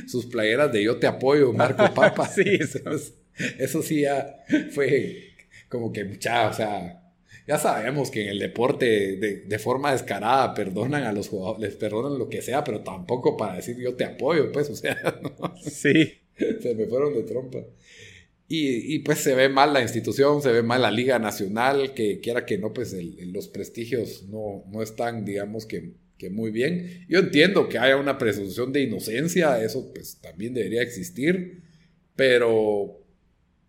[0.07, 2.29] sus playeras de yo te apoyo, Marco Papa.
[2.29, 2.45] sí,
[3.59, 5.31] eso, sí ya fue
[5.71, 7.03] como que mucha, o sea,
[7.47, 12.19] ya sabemos que en el deporte de, forma descarada perdonan a los jugadores, les perdonan
[12.19, 14.99] lo que sea, pero tampoco para decir yo te apoyo, pues, o sea,
[15.63, 16.13] sí.
[16.37, 17.61] Se me fueron de trompa.
[18.55, 22.45] Y, pues se ve mal la institución, se ve mal la Liga Nacional, que quiera
[22.45, 22.95] que no, pues
[23.33, 27.07] los prestigios no, no están, digamos que, que, muy bien.
[27.09, 31.63] Yo entiendo que haya una presunción de inocencia, eso pues también debería existir,
[32.15, 33.03] pero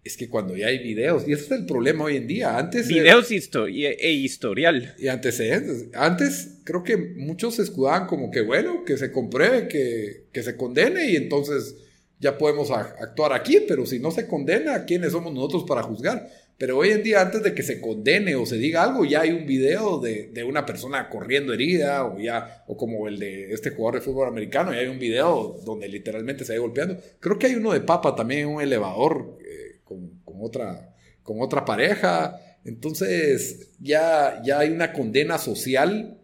[0.04, 2.90] es que cuando ya hay videos, y ese es el problema hoy en día, antes...
[2.90, 4.96] Videos e historial.
[5.00, 5.88] Y antecedentes.
[5.94, 10.58] Antes creo que muchos se escudaban como que bueno, que se compruebe, que, que se
[10.58, 11.78] condene y entonces
[12.20, 16.30] ya podemos actuar aquí, pero si no se condena, ¿quiénes somos nosotros para juzgar?
[16.58, 19.32] Pero hoy en día, antes de que se condene o se diga algo, ya hay
[19.32, 23.96] un video de, una persona corriendo herida, o ya, o como el de este jugador
[23.96, 26.98] de fútbol americano, ya hay un video donde literalmente se ve golpeando.
[27.20, 31.66] Creo que hay uno de Papa también en un elevador eh, con, otra, con otra
[31.66, 32.40] pareja.
[32.64, 36.22] Entonces, ya, ya hay una condena social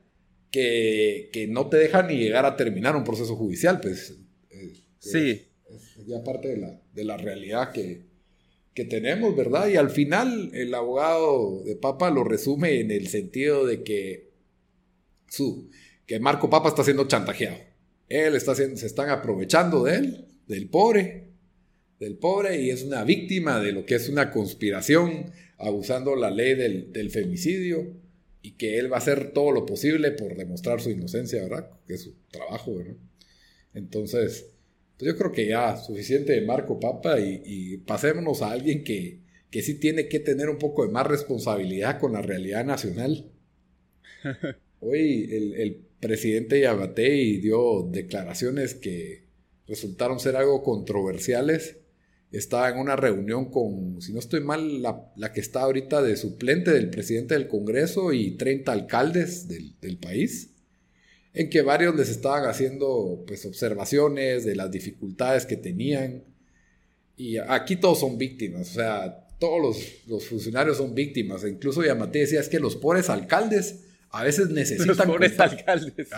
[0.52, 4.16] que, no te deja ni llegar a terminar un proceso judicial, pues.
[4.52, 5.49] Eh, sí
[6.10, 8.06] ya parte de la, de la realidad que,
[8.74, 9.68] que tenemos, ¿verdad?
[9.68, 14.32] Y al final el abogado de Papa lo resume en el sentido de que,
[15.28, 15.70] su,
[16.06, 17.58] que Marco Papa está siendo chantajeado.
[18.08, 21.30] Él está haciendo, se están aprovechando de él, del pobre,
[22.00, 26.56] del pobre, y es una víctima de lo que es una conspiración, abusando la ley
[26.56, 27.94] del, del femicidio,
[28.42, 31.70] y que él va a hacer todo lo posible por demostrar su inocencia, ¿verdad?
[31.86, 32.96] Que es su trabajo, ¿verdad?
[33.74, 34.48] Entonces,
[35.00, 39.62] pues yo creo que ya suficiente de Marco Papa y, pasémonos a alguien que, que,
[39.62, 43.32] sí tiene que tener un poco de más responsabilidad con la realidad nacional.
[44.82, 49.24] Hoy el, el presidente Yabatei dio declaraciones que
[49.68, 51.78] resultaron ser algo controversiales.
[52.34, 56.18] Estaba en una reunión con, si no estoy mal, la, la que está ahorita de
[56.18, 60.59] suplente del presidente del Congreso y 30 alcaldes del, del país
[61.40, 66.26] en que varios les estaban haciendo pues observaciones de las dificultades que tenían.
[67.16, 71.46] Y aquí todos son víctimas, o sea, todos los, funcionarios son víctimas.
[71.46, 75.08] E incluso Yamate decía, es que los pobres alcaldes a veces necesitan...
[75.08, 76.10] comprar, alcaldes.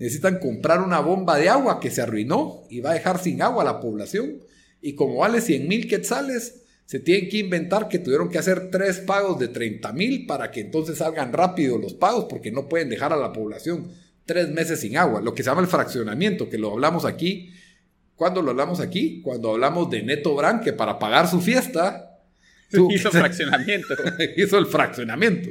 [0.00, 3.62] necesitan comprar una bomba de agua que se arruinó y va a dejar sin agua
[3.62, 4.40] a la población.
[4.82, 8.98] Y como vale 100 mil quetzales, se tienen que inventar que tuvieron que hacer tres
[8.98, 13.12] pagos de 30 mil para que entonces salgan rápido los pagos porque no pueden dejar
[13.12, 13.92] a la población
[14.26, 17.54] tres meses sin agua, lo que se llama el fraccionamiento, que lo hablamos aquí.
[18.16, 19.20] ¿Cuándo lo hablamos aquí?
[19.22, 22.12] Cuando hablamos de Neto Brand, que para pagar su fiesta...
[22.90, 23.94] hizo fraccionamiento.
[24.36, 25.50] hizo el fraccionamiento.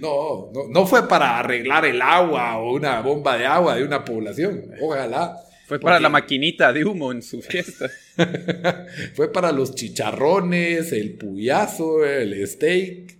[0.00, 4.04] No, no, no fue para arreglar el agua o una bomba de agua de una
[4.04, 4.66] población.
[4.80, 5.36] Ojalá.
[5.66, 7.88] Fue para la maquinita de humo en su fiesta.
[9.14, 13.16] fue para los chicharrones, el puyazo, el steak.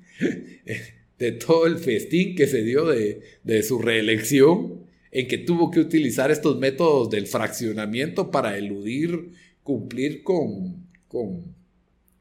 [1.19, 4.80] de todo el festín que se dio de, de su reelección,
[5.13, 11.55] en que tuvo que utilizar estos métodos del fraccionamiento para eludir cumplir con, con,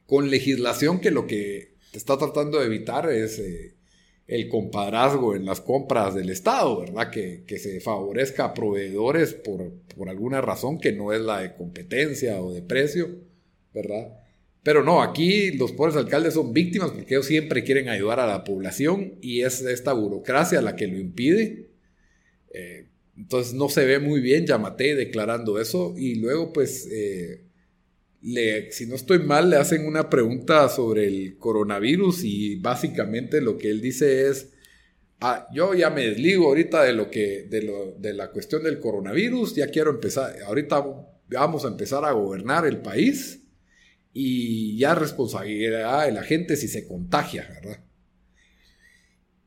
[0.05, 3.75] con legislación que lo que está tratando de evitar es eh,
[4.27, 7.09] el compadrazgo en las compras del Estado, ¿verdad?
[7.09, 11.55] Que, que se favorezca a proveedores por, por, alguna razón que no es la de
[11.55, 13.09] competencia o de precio,
[13.73, 14.19] ¿verdad?
[14.61, 18.43] Pero no, aquí los pobres alcaldes son víctimas porque ellos siempre quieren ayudar a la
[18.43, 21.68] población y es esta burocracia la que lo impide.
[22.51, 22.85] Eh,
[23.17, 27.43] entonces no se ve muy bien Yamate declarando eso y luego pues, eh,
[28.71, 33.69] si no estoy mal, le hacen una pregunta sobre el coronavirus y básicamente lo que
[33.69, 34.51] él dice es,
[35.19, 38.79] ah, yo ya me desligo ahorita de lo que, de, lo, de la cuestión del
[38.79, 40.83] coronavirus, ya quiero empezar, ahorita
[41.29, 43.41] vamos a empezar a gobernar el país
[44.13, 47.83] y ya responsabilidad de la gente si se contagia, ¿verdad?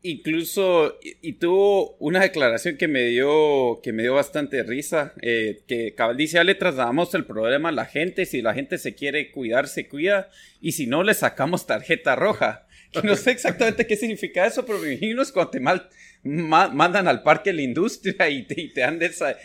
[0.05, 5.95] Incluso, y, tuvo una declaración que me dio, que me dio bastante risa, eh, que
[5.95, 9.31] cabal dice, ya le trasladamos el problema a la gente, si la gente se quiere
[9.31, 10.29] cuidar, se cuida,
[10.61, 12.67] y si no, le sacamos tarjeta roja.
[13.05, 17.53] No sé exactamente qué significa eso, pero me imagino es cuando te mandan al parque
[17.53, 19.37] la industria y te, dan, esa,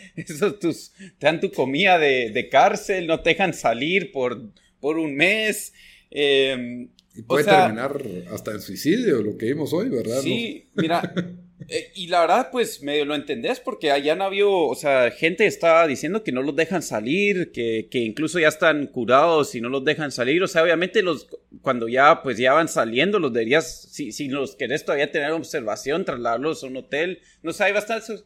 [0.59, 4.41] tus, te dan tu comida de, de, cárcel, no te dejan salir por,
[4.81, 5.71] por un mes.
[6.11, 6.87] Eh,
[7.17, 7.99] y puede terminar
[8.32, 10.21] hasta el suicidio, lo que vimos hoy, ¿verdad?
[10.21, 11.01] Sí, mira,
[11.67, 15.47] eh, y la verdad, pues medio lo entendés porque allá no había, o sea, gente
[15.47, 19.69] está diciendo que no los dejan salir, que, que, incluso ya están curados y no
[19.69, 20.43] los dejan salir.
[20.43, 21.27] O sea, obviamente los,
[21.63, 26.06] cuando ya, pues ya van saliendo, los deberías, si, si los querés todavía tener observación,
[26.06, 27.21] trasladarlos a un hotel.
[27.41, 28.25] No sé, hay bastantes,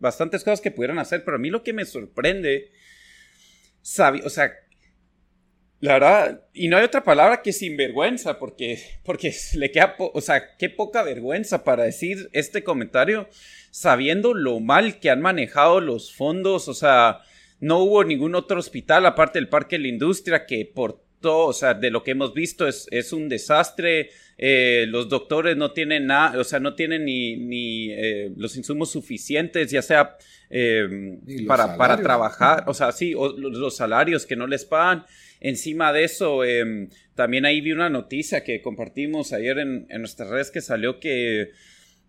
[0.00, 2.72] bastantes cosas que pudieran hacer, pero a mí lo que me sorprende,
[3.82, 4.52] sabe, o sea,
[5.82, 10.56] la verdad, y no hay otra palabra que sinvergüenza, porque, porque le queda, o sea,
[10.56, 13.28] qué poca vergüenza para decir este comentario,
[13.72, 17.22] sabiendo lo mal que han manejado los fondos, o sea,
[17.58, 21.74] no hubo ningún otro hospital aparte del Parque de la Industria que por o sea,
[21.74, 26.40] de lo que hemos visto es, es un desastre, eh, los doctores no tienen nada,
[26.40, 30.16] o sea, no tienen ni, ni eh, los insumos suficientes, ya sea
[30.50, 35.04] eh, para, para, trabajar, o sea, sí, o los salarios que no les pagan.
[35.40, 40.50] Encima de eso, em, también ahí vi una noticia que compartimos ayer en, nuestras redes
[40.50, 41.52] que salió que,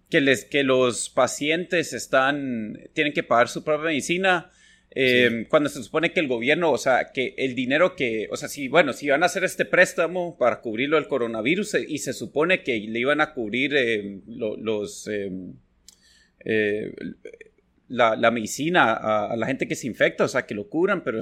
[0.09, 4.51] que, les, que los pacientes están, tienen que pagar su propia medicina.
[4.95, 8.47] Em, cuando se supone que el gobierno, o sea, que el dinero que, o sea,
[8.47, 12.63] si, bueno, si van a hacer este préstamo para cubrirlo del coronavirus y se supone
[12.63, 15.09] que le iban a cubrir em, los,
[16.45, 16.91] eh,
[17.87, 21.19] la, medicina a, la gente que se infecta, o sea, que lo curan, pero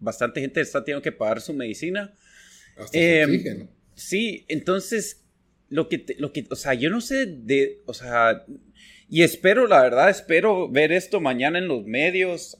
[0.00, 2.12] bastante gente está teniendo que pagar su medicina.
[2.92, 5.24] Em, sí, entonces,
[5.68, 8.44] lo que, lo que, o sea, yo no sé de, o sea,
[9.10, 12.58] y espero, la verdad, espero ver esto mañana en los medios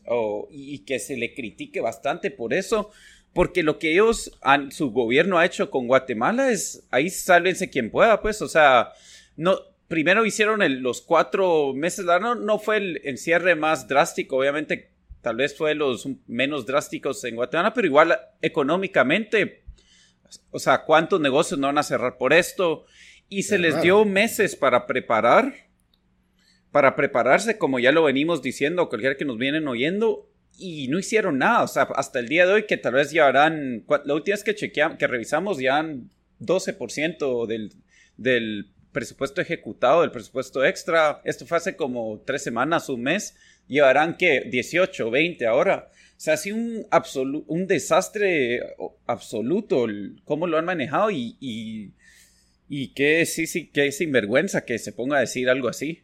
[0.51, 2.91] y que se le critique bastante por eso,
[3.35, 7.91] porque lo que ellos, han, su gobierno ha hecho con Guatemala es, ahí sálvense quien
[7.91, 8.93] pueda, pues, o sea,
[9.37, 9.59] no,
[9.89, 15.57] primero hicieron los cuatro meses, no, no fue el encierre más drástico, obviamente tal vez
[15.57, 19.65] fue los menos drásticos en Guatemala, pero igual económicamente,
[20.51, 22.87] o sea, ¿cuántos negocios no van a cerrar por esto?
[23.29, 25.68] Y se les dio meses para preparar,
[26.71, 30.29] para prepararse, como ya lo venimos diciendo, cualquiera que nos vienen oyendo,
[30.59, 33.85] y no hicieron nada, o sea, hasta el día de hoy que tal vez llevarán,
[34.05, 35.85] la última vez que chequeamos, que revisamos, ya
[36.41, 37.73] 12% del,
[38.17, 43.37] del presupuesto ejecutado, el presupuesto extra, esto fue hace como tres semanas, un mes,
[43.69, 45.89] llevarán que 18, 20 ahora.
[45.93, 46.85] O sea, ha sido un,
[47.47, 48.61] un desastre
[49.07, 49.87] absoluto
[50.25, 51.93] cómo lo han manejado y, y,
[52.69, 56.03] y que sí, sí, que sinvergüenza que se ponga a decir algo así.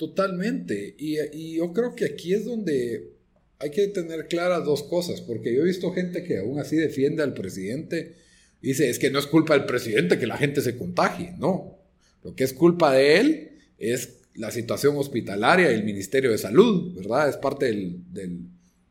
[0.00, 0.94] Totalmente.
[0.98, 3.12] Y, y, yo creo que aquí es donde
[3.58, 7.22] hay que tener claras dos cosas, porque yo he visto gente que aún así defiende
[7.22, 8.16] al presidente
[8.62, 11.78] Dice, es que no es culpa del presidente que la gente se contagie, no.
[12.22, 16.94] Lo que es culpa de él es la situación hospitalaria y el Ministerio de Salud,
[16.94, 17.28] ¿verdad?
[17.28, 18.00] Es parte del,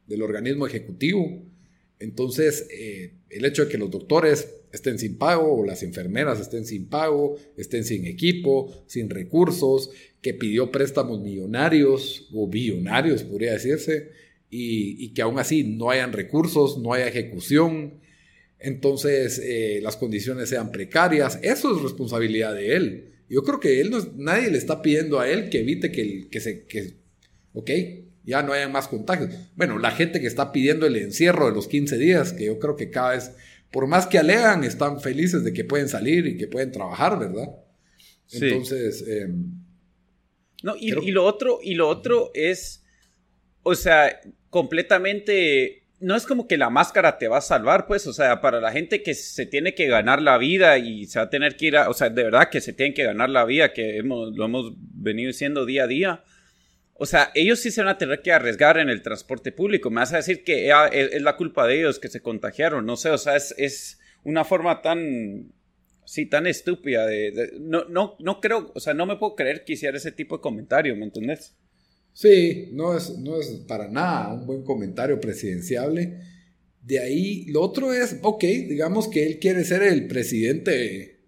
[0.07, 1.43] del, organismo ejecutivo.
[1.99, 6.65] Entonces, eh, el hecho de que los doctores estén sin pago o las enfermeras estén
[6.65, 14.11] sin pago, estén sin equipo, sin recursos, que pidió préstamos millonarios o billonarios, podría decirse,
[14.49, 17.99] y, que aún así no hayan recursos, no haya ejecución,
[18.59, 21.39] entonces eh, las condiciones sean precarias.
[21.43, 23.13] Eso es responsabilidad de él.
[23.29, 26.39] Yo creo que él no, nadie le está pidiendo a él que evite que, que
[26.39, 26.95] se, que,
[27.53, 27.69] ok,
[28.29, 29.29] ya no haya más contagios.
[29.55, 32.75] Bueno, la gente que está pidiendo el encierro de los 15 días, que yo creo
[32.75, 33.35] que cada vez,
[33.71, 37.49] por más que alegan, están felices de que pueden salir y que pueden trabajar, ¿verdad?
[38.31, 39.05] Entonces...
[39.07, 39.65] Em,
[40.63, 42.83] no, y, y, lo otro, y lo otro es,
[43.63, 48.13] o sea, completamente no es como que la máscara te va a salvar, pues, o
[48.13, 51.29] sea, para la gente que se tiene que ganar la vida y se va a
[51.29, 53.73] tener que ir a, o sea, de verdad que se tienen que ganar la vida,
[53.73, 56.23] que hemos, lo hemos venido diciendo día a día.
[57.01, 59.89] O sea, ellos sí se van a tener que arriesgar en el transporte público.
[59.89, 62.85] Me vas a decir que es, la culpa de ellos que se contagiaron.
[62.85, 65.53] No sé, o sea, es, es una forma tan,
[66.05, 69.73] sí, tan estúpida de, no, no, no creo, o sea, no me puedo creer que
[69.73, 71.55] hiciera ese tipo de comentario, ¿me entendés?
[72.11, 76.19] Sí, no es, no es para nada un buen comentario presidenciable.
[76.83, 81.18] De ahí, lo otro es, ok, digamos que él quiere ser el presidente,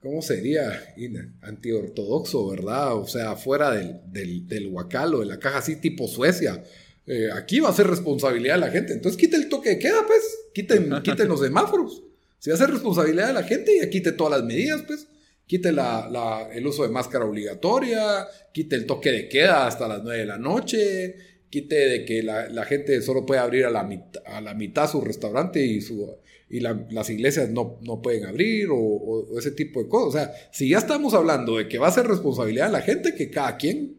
[0.00, 0.94] ¿cómo sería?
[1.42, 2.96] Antiortodoxo, ¿verdad?
[2.96, 6.62] O sea, fuera del, del, del huacal o de la caja así tipo Suecia.
[7.06, 8.92] Eh, aquí va a ser responsabilidad de la gente.
[8.92, 10.22] Entonces quite el toque de queda, pues.
[10.52, 12.02] Quiten, quiten los semáforos.
[12.38, 15.06] Si va a ser responsabilidad de la gente, ya quite todas las medidas, pues
[15.50, 20.20] quite la, el uso de máscara obligatoria, quite el toque de queda hasta las 9
[20.20, 21.16] de la noche,
[21.50, 23.80] quite de que la, gente solo puede abrir a la,
[24.26, 26.08] a la mitad su restaurante y, su,
[26.50, 30.08] y las iglesias no, no pueden abrir o, ese tipo de cosas.
[30.08, 33.14] O sea, si ya estamos hablando de que va a ser responsabilidad de la gente,
[33.14, 33.98] que cada quien,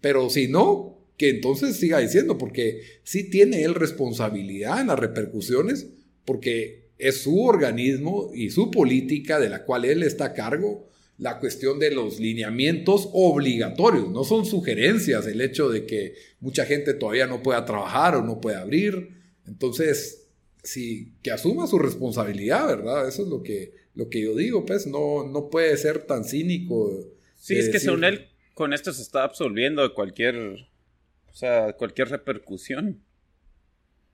[0.00, 5.88] pero si no, que entonces siga diciendo, porque sí tiene él responsabilidad en las repercusiones,
[6.24, 10.86] porque es su organismo y su política de la cual él está a cargo
[11.18, 16.94] la cuestión de los lineamientos obligatorios, no son sugerencias el hecho de que mucha gente
[16.94, 19.10] todavía no pueda trabajar o no pueda abrir.
[19.46, 20.19] Entonces,
[20.62, 23.08] sí, que asuma su responsabilidad, ¿verdad?
[23.08, 26.90] Eso es lo que, lo que yo digo, pues no, no puede ser tan cínico.
[27.36, 32.08] Sí, es que según él, con esto se está absolviendo de cualquier, o sea, cualquier
[32.08, 33.02] repercusión.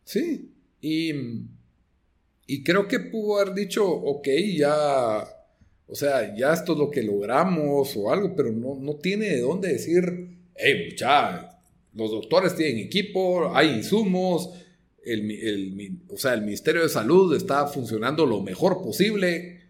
[0.05, 1.13] Sí, y
[2.47, 5.25] y creo que pudo haber dicho, ok, ya,
[5.89, 9.41] o sea, ya esto es lo que logramos o algo, pero no, no tiene de
[9.41, 10.05] dónde decir,
[10.55, 11.61] hey, ya,
[11.93, 14.51] los doctores tienen equipo, hay insumos,
[15.07, 19.61] el, el, o sea, el Ministerio de Salud está funcionando lo mejor posible.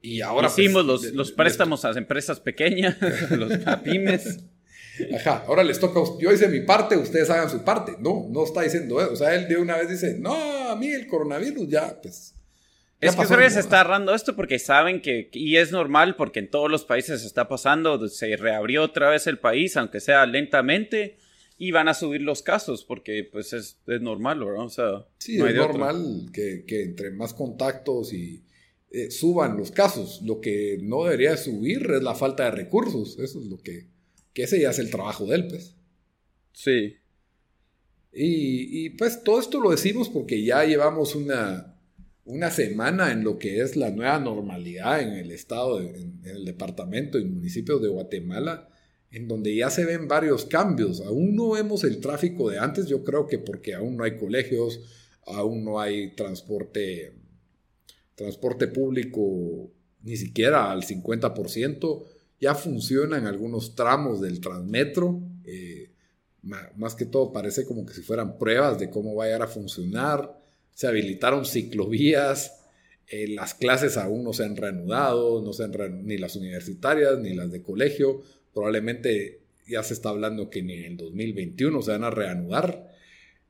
[0.00, 0.48] Y ahora...
[0.48, 2.96] Pues, Hicimos los, los préstamos a las empresas pequeñas,
[3.30, 3.52] los
[3.82, 4.40] pymes.
[5.14, 7.96] Ajá, ahora les toca, yo hice mi parte, ustedes hagan su parte.
[8.00, 9.12] No, no está diciendo eso.
[9.12, 10.34] O sea, él de una vez dice, no,
[10.70, 12.34] a mí el coronavirus ya, pues...
[13.00, 16.70] es que se está agarrando esto porque saben que, y es normal porque en todos
[16.70, 21.18] los países está pasando, se reabrió otra vez el país, aunque sea lentamente,
[21.60, 24.64] y van a subir los casos porque pues es, normal, ¿verdad?
[24.64, 28.42] O sea, sí, es normal que, entre más contactos y
[28.90, 30.22] eh, suban los casos.
[30.24, 33.90] Lo que no debería subir es la falta de recursos, eso es lo que
[34.32, 35.74] que ese ya es el trabajo de él, pues.
[36.52, 36.96] Sí.
[38.12, 41.76] Y, pues todo esto lo decimos porque ya llevamos una,
[42.24, 47.18] una semana en lo que es la nueva normalidad en el estado, en, el departamento
[47.18, 48.68] y municipios de Guatemala,
[49.10, 51.00] en donde ya se ven varios cambios.
[51.00, 54.80] Aún no vemos el tráfico de antes, yo creo que porque aún no hay colegios,
[55.26, 57.12] aún no hay transporte,
[58.14, 59.70] transporte público
[60.02, 62.04] ni siquiera al 50%.
[62.40, 65.20] Ya funcionan algunos tramos del Transmetro.
[65.44, 65.90] Eh,
[66.42, 69.46] más que todo parece como que si fueran pruebas de cómo va a, ir a
[69.46, 70.40] funcionar.
[70.72, 72.56] Se habilitaron ciclovías.
[73.08, 77.34] Eh, las clases aún no se han reanudado, no se han ni las universitarias ni
[77.34, 78.22] las de colegio.
[78.52, 82.92] Probablemente ya se está hablando que ni en el 2021 se van a reanudar.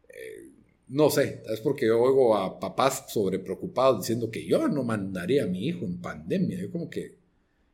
[0.09, 0.51] Eh,
[0.89, 5.47] no sé, es porque yo oigo a papás sobrepreocupados diciendo que yo no mandaría a
[5.47, 6.59] mi hijo en pandemia.
[6.61, 7.21] Yo como que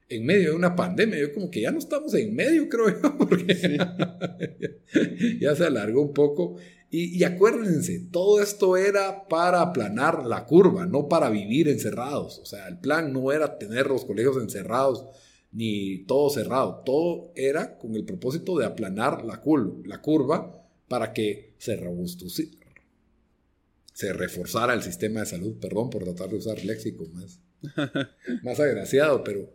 [0.08, 1.18] en medio de una pandemia.
[1.18, 3.78] Yo como que ya no estamos en medio, creo yo, porque
[5.40, 6.56] ya, se alargó un poco.
[6.88, 12.38] Y, acuérdense, todo esto era para aplanar la curva, no para vivir encerrados.
[12.38, 15.04] O sea, el plan no era tener los colegios encerrados
[15.57, 16.83] ni todo cerrado.
[16.85, 19.42] Todo era con el propósito de aplanar la,
[19.85, 21.79] la curva para que se
[23.95, 25.57] se reforzara el sistema de salud.
[25.59, 27.40] Perdón por tratar de usar léxico más,
[28.42, 29.51] más agraciado, pero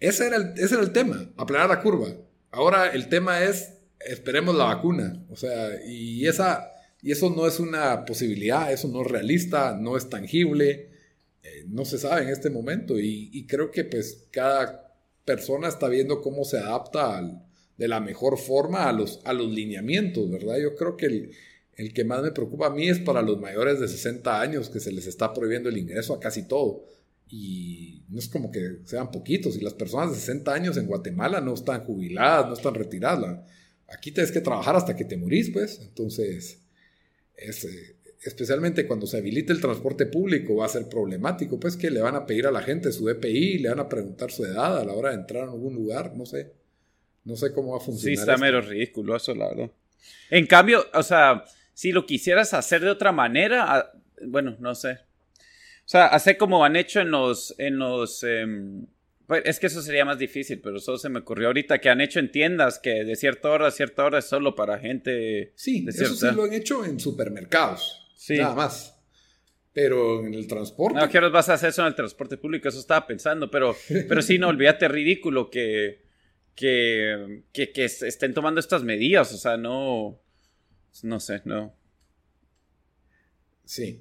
[0.00, 2.08] ese era, el, ese era el tema, aplanar la curva.
[2.50, 5.22] Ahora el tema es, esperemos la vacuna.
[5.28, 6.72] O sea, y, esa,
[7.02, 10.88] y eso no es una posibilidad, eso no es realista, no es tangible,
[11.42, 12.98] eh, no se sabe en este momento.
[12.98, 14.81] Y, creo que pues cada
[15.24, 17.42] persona está viendo cómo se adapta
[17.76, 20.58] de la mejor forma a los, a los lineamientos, ¿verdad?
[20.58, 21.30] Yo creo que el,
[21.74, 24.80] el que más me preocupa a mí es para los mayores de 60 años que
[24.80, 26.84] se les está prohibiendo el ingreso a casi todo.
[27.28, 29.56] Y no es como que sean poquitos.
[29.56, 33.40] Y las personas de 60 años en Guatemala no están jubiladas, no están retiradas.
[33.88, 35.80] Aquí tienes que trabajar hasta que te morís, pues.
[35.80, 36.60] Entonces,
[37.34, 37.66] es,
[38.24, 42.14] especialmente cuando se habilite el transporte público, va a ser problemático, pues que le van
[42.14, 44.92] a pedir a la gente su EPI, le van a preguntar su edad a la
[44.92, 46.52] hora de entrar a algún lugar, no sé.
[47.24, 48.16] No sé cómo va a funcionar.
[48.16, 49.70] Sí, está mero ridículo eso, la verdad.
[50.30, 51.44] En cambio, o sea,
[51.74, 53.92] si lo quisieras hacer de otra manera,
[54.24, 54.98] bueno, no sé.
[55.84, 58.86] O sea, hacer como han hecho en los, en los, em,
[59.26, 62.00] pues, es que eso sería más difícil, pero eso se me ocurrió ahorita, que han
[62.00, 65.52] hecho en tiendas que de cierta hora a cierta hora es solo para gente.
[65.54, 68.01] Sí, eso sí lo han hecho en supermercados.
[68.22, 68.36] Sí.
[68.36, 68.96] Nada más.
[69.72, 70.96] Pero en el transporte.
[70.96, 72.68] No, ¿qué vas a hacer eso en el transporte público?
[72.68, 73.74] Eso estaba pensando, pero,
[74.08, 76.04] pero sí, no, olvídate, ridículo que,
[76.54, 79.34] que, que, que estén tomando estas medidas.
[79.34, 80.20] O sea, no.
[81.02, 81.74] No sé, no.
[83.64, 84.00] Sí.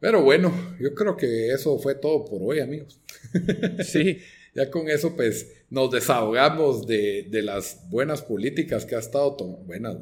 [0.00, 3.02] Pero bueno, yo creo que eso fue todo por hoy, amigos.
[3.84, 4.18] Sí.
[4.54, 9.66] ya con eso, pues, nos desahogamos de, las buenas políticas que ha estado tomando.
[9.66, 9.96] Buenas,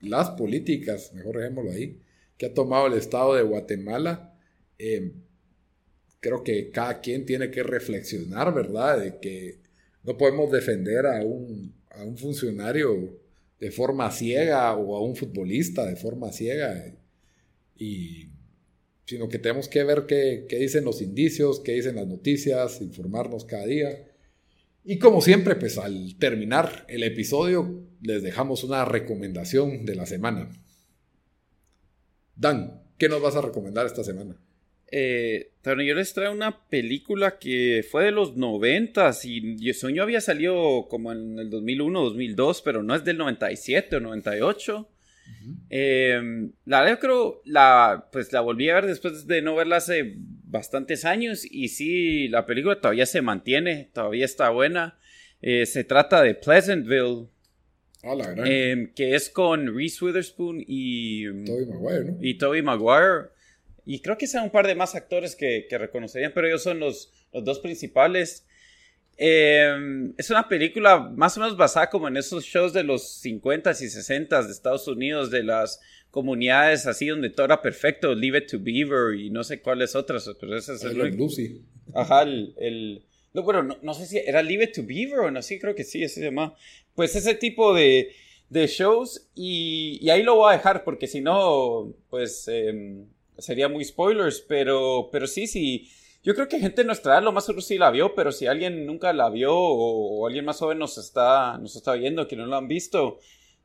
[0.00, 2.00] las, políticas, mejor dejémoslo ahí,
[2.38, 4.34] que ha tomado el Estado de Guatemala.
[4.78, 5.12] Em,
[6.20, 9.00] creo que cada quien tiene que reflexionar, ¿verdad?
[9.00, 9.60] De que
[10.04, 11.76] no podemos defender a un,
[12.16, 13.18] funcionario
[13.58, 16.94] de forma ciega o a un futbolista de forma ciega.
[17.76, 18.28] Y
[19.04, 23.66] sino que tenemos que ver qué, dicen los indicios, qué dicen las noticias, informarnos cada
[23.66, 24.06] día.
[24.84, 30.50] Y como siempre, pues al terminar el episodio, les dejamos una recomendación de la semana.
[32.38, 34.36] Dan, ¿qué nos vas a recomendar esta semana?
[34.90, 40.20] Eh, yo les traigo una película que fue de los 90 y yo sueño había
[40.20, 44.88] salido como en el 2001, 2002, pero no es del 97 o 98.
[45.68, 50.14] Em, la verdad, creo, la, pues la volví a ver después de no verla hace
[50.16, 54.98] bastantes años y sí, la película todavía se mantiene, todavía está buena.
[55.42, 57.28] Eh, se trata de Pleasantville.
[58.08, 62.18] Ah, em, que es con Reese Witherspoon y Toby Maguire, ¿no?
[62.20, 63.28] Y Toby Maguire.
[63.84, 66.78] Y creo que sean un par de más actores que, que reconocerían, pero ellos son
[66.78, 68.46] los, los dos principales.
[69.16, 73.82] Em, es una película más o menos basada como en esos shows de los 50s
[73.82, 75.80] y 60s de Estados Unidos, de las
[76.10, 80.30] comunidades así donde todo era perfecto, Leave It to Beaver y no sé cuáles otras,
[80.40, 81.16] pero ese es el...
[81.16, 81.62] Lucy.
[81.94, 83.04] Ajá, el...
[83.34, 85.84] no, bueno, no, sé si era Leave It to Beaver o no, sí, creo que
[85.84, 86.54] sí, ese se llama.
[86.94, 88.12] Pues ese tipo de,
[88.48, 93.06] de shows y, y, ahí lo voy a dejar porque si no, pues em,
[93.38, 95.88] sería muy spoilers, pero, pero sí, sí
[96.28, 98.46] yo creo que gente de nuestra edad lo más seguro sí la vio, pero si
[98.46, 102.46] alguien nunca la vio o, alguien más joven nos está, nos está viendo que no
[102.46, 103.18] la han visto,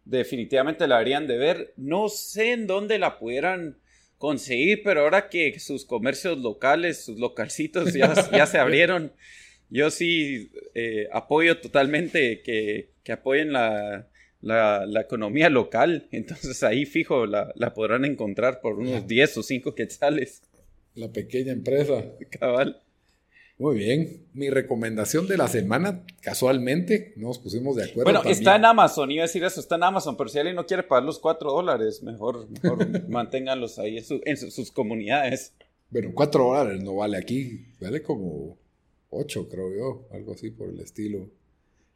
[0.06, 1.74] definitivamente la deberían de ver.
[1.78, 3.80] No sé en dónde la pudieran
[4.18, 9.12] conseguir, pero ahora que sus comercios locales, sus localcitos ya, ya se abrieron,
[9.70, 14.08] yo sí eh, apoyo totalmente que, que apoyen la,
[14.42, 16.08] la, la, economía local.
[16.12, 20.42] Entonces ahí fijo la, la podrán encontrar por unos 10 o 5 quetzales.
[20.96, 22.04] La pequeña empresa.
[22.30, 22.84] Cabal.
[23.58, 24.26] Muy bien.
[24.34, 28.12] Mi recomendación de la semana, casualmente, nos pusimos de acuerdo.
[28.12, 30.66] Bueno, está en Amazon, iba a decir eso, está en Amazon, pero si alguien no
[30.66, 32.78] quiere pagar los 4 dólares, mejor, mejor
[33.10, 35.54] manténganlos ahí en, sus comunidades.
[35.90, 38.58] Bueno, 4 dólares no vale aquí, vale como
[39.14, 41.30] 8, creo yo, algo así por el estilo.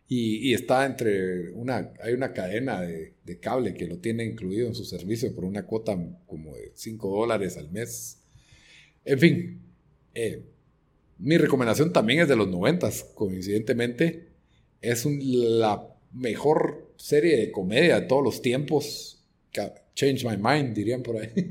[0.10, 4.74] Y, está entre una, hay una cadena de, de, cable que lo tiene incluido en
[4.74, 8.24] su servicio por una cuota como de 5 dólares al mes.
[9.04, 9.62] En fin,
[10.14, 10.44] eh,
[11.20, 14.30] mi recomendación también es de los noventas, coincidentemente.
[14.82, 19.24] Es la mejor serie de comedia de todos los tiempos.
[19.96, 21.30] Change My Mind, dirían por ahí.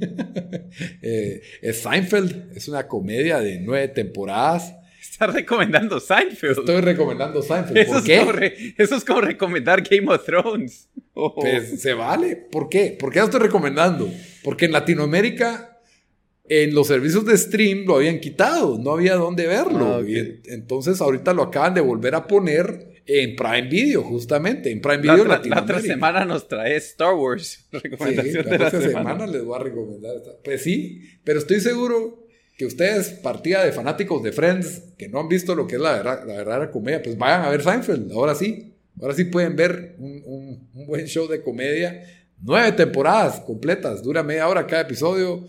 [1.03, 4.75] Eh, es Seinfeld, es una comedia de nueve temporadas.
[5.11, 6.59] Estás recomendando Seinfeld.
[6.59, 7.86] Estoy recomendando Seinfeld.
[7.86, 8.16] ¿Por eso, qué?
[8.16, 8.38] Es como
[8.78, 10.88] eso es como recomendar Game of Thrones.
[11.12, 12.36] Pues se vale.
[12.36, 12.96] ¿Por qué?
[12.98, 14.11] ¿Por qué lo estoy recomendando?
[14.42, 15.76] Porque en Latinoamérica
[16.48, 19.96] en los servicios de stream lo habían quitado, no había dónde verlo.
[19.96, 20.02] Ah,
[20.44, 25.24] entonces ahorita lo acaban de volver a poner en Prime Video, justamente, en Prime Video
[25.24, 27.66] la, la, otra semana nos trae Star Wars.
[27.72, 29.26] Recomendación sí, la, semana.
[29.26, 30.12] les voy a recomendar.
[30.44, 32.26] Pues sí, pero estoy seguro
[32.57, 35.96] que ustedes, partida de fanáticos de Friends, que no han visto lo que es la,
[35.96, 38.72] verdad, la verdadera comedia, pues vayan a ver Seinfeld, ahora sí.
[39.00, 42.02] Ahora sí pueden ver un, un buen show de comedia.
[42.40, 45.46] Nueve temporadas completas, dura media hora cada episodio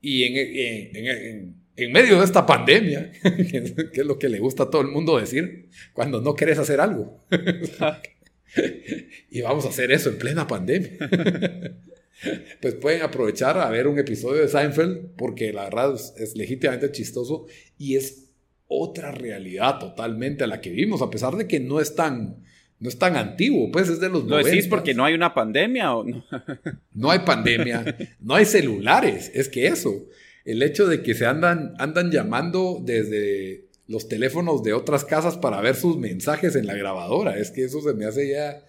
[0.00, 4.88] y en, medio de esta pandemia, que es lo que le gusta a todo el
[4.88, 7.24] mundo decir, cuando no querés hacer algo.
[9.30, 10.90] y vamos a hacer eso en plena pandemia.
[12.60, 17.46] pues pueden aprovechar a ver un episodio de Seinfeld, porque la verdad es, legítimamente chistoso
[17.78, 18.28] y es
[18.68, 22.44] otra realidad totalmente a la que vivimos, a pesar de que no es tan,
[22.78, 25.94] no es tan antiguo, pues es de los ¿Lo decís porque no hay una pandemia
[25.94, 26.24] o no?
[26.94, 30.06] no hay pandemia, no hay celulares, es que eso,
[30.44, 35.60] el hecho de que se andan, andan llamando desde los teléfonos de otras casas para
[35.60, 38.62] ver sus mensajes en la grabadora, es que eso se me hace ya,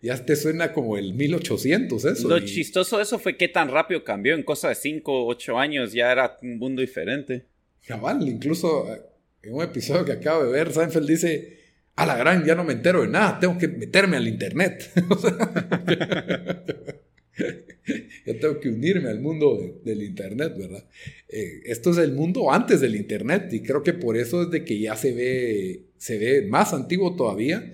[0.00, 2.28] ya te suena como el 1800 eso.
[2.28, 5.58] Lo chistoso de eso fue que tan rápido cambió, en cosa de 5 o 8
[5.58, 7.46] años ya era un mundo diferente.
[7.86, 9.00] Cabal, incluso eh,
[9.42, 11.58] en un episodio que acabo de ver, Seinfeld dice
[11.96, 14.90] a la gran, ya no me entero de nada, tengo que meterme al internet.
[18.26, 20.84] ya tengo que unirme al mundo del internet, ¿verdad?
[21.28, 24.64] Eh, esto es el mundo antes del internet y creo que por eso es de
[24.64, 27.72] que ya se ve, se ve más antiguo todavía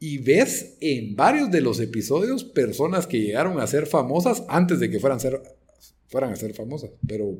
[0.00, 4.90] y ves en varios de los episodios personas que llegaron a ser famosas antes de
[4.90, 5.42] que fueran, ser,
[6.06, 7.38] fueran a ser famosas, pero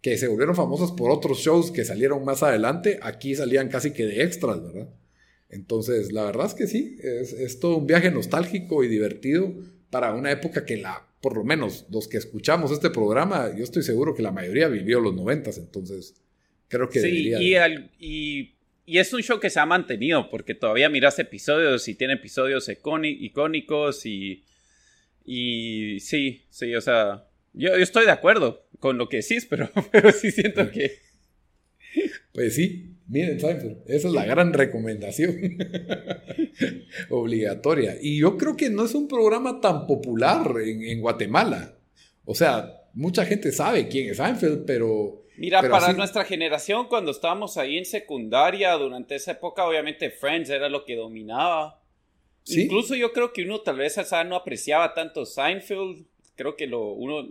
[0.00, 4.06] que se volvieron famosas por otros shows que salieron más adelante, aquí salían casi que
[4.06, 4.88] de extras, ¿verdad?
[5.50, 9.54] Entonces, la verdad es que sí, es, todo un viaje nostálgico y divertido
[9.90, 13.82] para una época que la, por lo menos los que escuchamos este programa, yo estoy
[13.82, 16.14] seguro que la mayoría vivió los noventas, entonces
[16.68, 17.00] creo que...
[17.00, 17.56] Sí, y,
[17.98, 18.57] y,
[18.96, 24.06] es un show que se ha mantenido, porque todavía miras episodios y tiene episodios icónicos
[24.06, 24.44] y,
[25.26, 30.10] y sí, sí, o sea, yo, estoy de acuerdo con lo que decís, pero, pero
[30.12, 31.06] sí siento que...
[32.32, 35.56] Pues sí, Miren, Seinfeld, esa es la gran recomendación
[37.08, 37.96] obligatoria.
[38.00, 41.78] Y yo creo que no es un programa tan popular en, Guatemala.
[42.26, 45.24] O sea, mucha gente sabe quién es Seinfeld, pero...
[45.38, 50.68] Mira, para nuestra generación, cuando estábamos ahí en secundaria, durante esa época, obviamente Friends era
[50.68, 51.80] lo que dominaba.
[52.46, 56.04] Incluso yo creo que uno tal vez no apreciaba tanto Seinfeld
[56.38, 57.28] creo que lo uno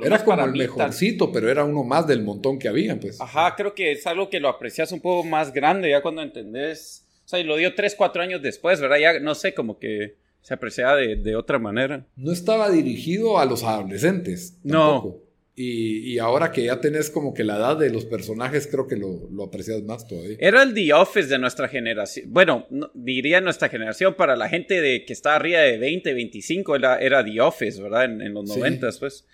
[0.00, 3.20] era como el mejorcito, pero era uno más del montón que había, pues.
[3.20, 7.04] Ajá, creo que es algo que lo aprecias un poco más grande ya cuando entendés.
[7.24, 8.98] O sea, y lo dio tres, cuatro años después, ¿verdad?
[8.98, 12.06] Ya no sé, como que se apreciaba de, de otra manera.
[12.14, 14.56] No estaba dirigido a los adolescentes.
[14.62, 15.08] Tampoco.
[15.08, 15.25] No.
[15.58, 19.26] Y, ahora que ya tenés como que la edad de los personajes, creo que lo,
[19.30, 20.36] lo, aprecias más todavía.
[20.38, 22.30] Era el The Office de nuestra generación.
[22.30, 26.98] Bueno, diría nuestra generación, para la gente de que está arriba de 20, 25, era,
[26.98, 28.04] era The Office, ¿verdad?
[28.04, 29.26] En, los 90, pues.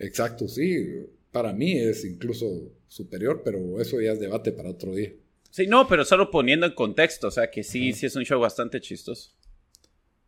[0.00, 0.84] Exacto, sí.
[1.30, 5.12] Para mí es incluso superior, pero eso ya es debate para otro día.
[5.50, 8.40] Sí, no, pero solo poniendo en contexto, o sea que sí, sí es un show
[8.40, 9.30] bastante chistoso.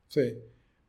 [0.07, 0.35] Sí.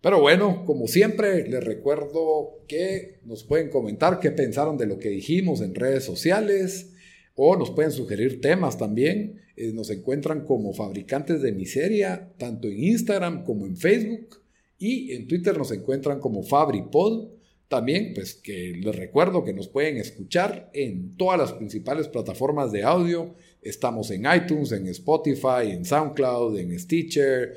[0.04, 5.08] Pero bueno, como siempre, les recuerdo que nos pueden comentar qué pensaron de lo que
[5.08, 6.92] dijimos en redes sociales
[7.36, 9.40] o nos pueden sugerir temas también.
[9.56, 14.42] Eh, nos encuentran como fabricantes de miseria, tanto en Instagram como en Facebook
[14.78, 17.30] y en Twitter nos encuentran como FabriPod.
[17.70, 22.84] También, pues que les recuerdo que nos pueden escuchar en todas las principales plataformas de
[22.84, 23.36] audio.
[23.62, 27.54] Estamos en iTunes, en Spotify, en SoundCloud, en Stitcher,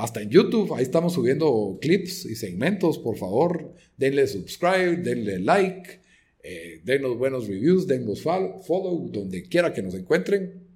[0.00, 6.00] hasta en YouTube, ahí estamos subiendo clips y segmentos, por favor, denle subscribe, denle like,
[6.42, 10.66] eh, denos buenos reviews, denos follow, donde quiera que nos encuentren.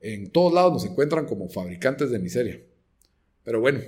[0.00, 2.60] En todos lados nos encuentran como fabricantes de miseria.
[3.44, 3.80] Pero bueno,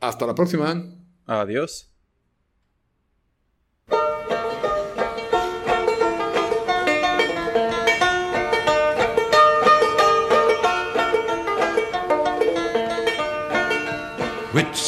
[0.00, 0.92] hasta la próxima.
[1.24, 1.91] Adiós.